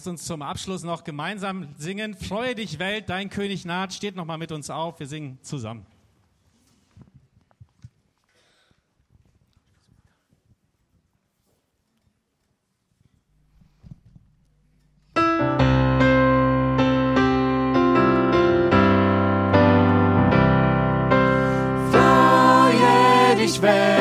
[0.00, 2.14] Lasst uns zum Abschluss noch gemeinsam singen.
[2.14, 3.92] Freue dich, Welt, dein König naht.
[3.92, 4.98] Steht noch mal mit uns auf.
[4.98, 5.84] Wir singen zusammen.
[21.92, 23.99] Freue dich, Welt,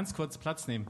[0.00, 0.86] ganz kurz Platz nehmen.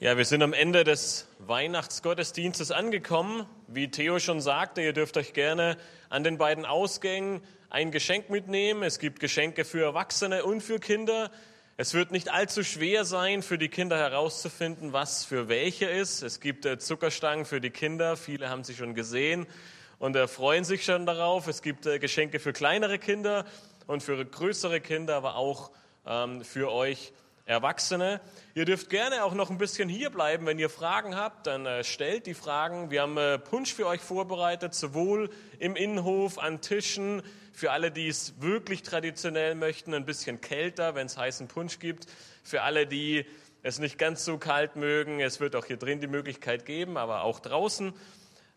[0.00, 3.46] Ja, wir sind am Ende des Weihnachtsgottesdienstes angekommen.
[3.68, 5.76] Wie Theo schon sagte, ihr dürft euch gerne
[6.10, 7.40] an den beiden Ausgängen
[7.70, 8.82] ein Geschenk mitnehmen.
[8.82, 11.30] Es gibt Geschenke für Erwachsene und für Kinder.
[11.76, 16.22] Es wird nicht allzu schwer sein, für die Kinder herauszufinden, was für welche ist.
[16.22, 18.16] Es gibt äh, Zuckerstangen für die Kinder.
[18.16, 19.46] Viele haben sie schon gesehen
[20.00, 21.46] und äh, freuen sich schon darauf.
[21.46, 23.44] Es gibt äh, Geschenke für kleinere Kinder
[23.88, 25.72] und für größere Kinder, aber auch
[26.06, 27.12] ähm, für euch
[27.46, 28.20] Erwachsene.
[28.54, 30.44] Ihr dürft gerne auch noch ein bisschen hier bleiben.
[30.44, 32.90] Wenn ihr Fragen habt, dann äh, stellt die Fragen.
[32.90, 37.22] Wir haben äh, Punsch für euch vorbereitet, sowohl im Innenhof, an Tischen,
[37.54, 42.06] für alle, die es wirklich traditionell möchten, ein bisschen kälter, wenn es heißen Punsch gibt.
[42.44, 43.24] Für alle, die
[43.62, 47.22] es nicht ganz so kalt mögen, es wird auch hier drin die Möglichkeit geben, aber
[47.22, 47.94] auch draußen.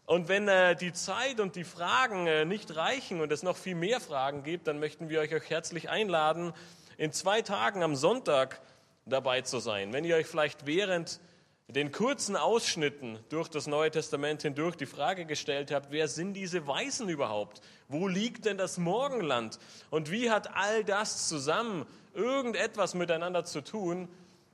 [0.05, 3.75] Und wenn äh, die Zeit und die Fragen äh, nicht reichen und es noch viel
[3.75, 6.53] mehr Fragen gibt, dann möchten wir euch auch herzlich einladen,
[6.97, 8.61] in zwei Tagen am Sonntag
[9.05, 9.93] dabei zu sein.
[9.93, 11.19] Wenn ihr euch vielleicht während
[11.67, 16.67] den kurzen Ausschnitten durch das Neue Testament hindurch die Frage gestellt habt, wer sind diese
[16.67, 17.61] Weisen überhaupt?
[17.87, 19.57] Wo liegt denn das Morgenland?
[19.89, 24.09] Und wie hat all das zusammen irgendetwas miteinander zu tun?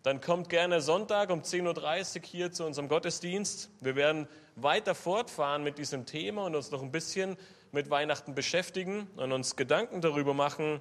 [0.08, 3.70] Dann kommt gerne Sonntag um 10.30 Uhr hier zu unserem Gottesdienst.
[3.82, 7.36] Wir werden weiter fortfahren mit diesem Thema und uns noch ein bisschen
[7.74, 10.80] mit Weihnachten beschäftigen und uns Gedanken darüber machen,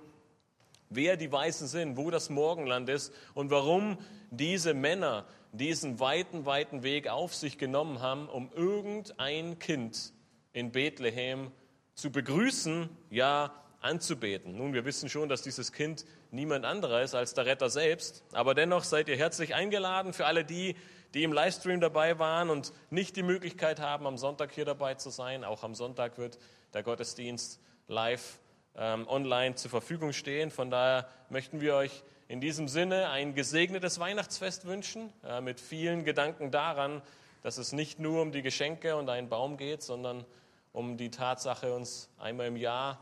[0.90, 3.98] wer die Weißen sind, wo das Morgenland ist und warum
[4.30, 10.12] diese Männer diesen weiten, weiten Weg auf sich genommen haben, um irgendein Kind
[10.52, 11.50] in Bethlehem
[11.96, 13.52] zu begrüßen, ja
[13.86, 14.56] anzubeten.
[14.56, 18.54] Nun, wir wissen schon, dass dieses Kind niemand anderer ist als der Retter selbst, aber
[18.54, 20.76] dennoch seid ihr herzlich eingeladen für alle die,
[21.14, 25.10] die im Livestream dabei waren und nicht die Möglichkeit haben, am Sonntag hier dabei zu
[25.10, 25.44] sein.
[25.44, 26.38] Auch am Sonntag wird
[26.74, 28.38] der Gottesdienst live
[28.76, 30.50] ähm, online zur Verfügung stehen.
[30.50, 36.04] Von daher möchten wir euch in diesem Sinne ein gesegnetes Weihnachtsfest wünschen, äh, mit vielen
[36.04, 37.02] Gedanken daran,
[37.42, 40.24] dass es nicht nur um die Geschenke und einen Baum geht, sondern
[40.72, 42.98] um die Tatsache, uns einmal im Jahr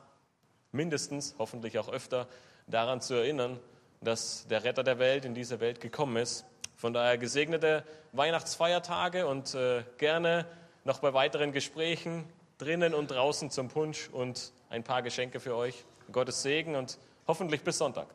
[0.75, 2.27] mindestens, hoffentlich auch öfter,
[2.67, 3.59] daran zu erinnern,
[4.01, 6.45] dass der Retter der Welt in diese Welt gekommen ist.
[6.77, 10.45] Von daher gesegnete Weihnachtsfeiertage und äh, gerne
[10.85, 12.25] noch bei weiteren Gesprächen
[12.59, 15.85] drinnen und draußen zum Punsch und ein paar Geschenke für euch.
[16.13, 18.07] Gottes Segen und hoffentlich bis Sonntag.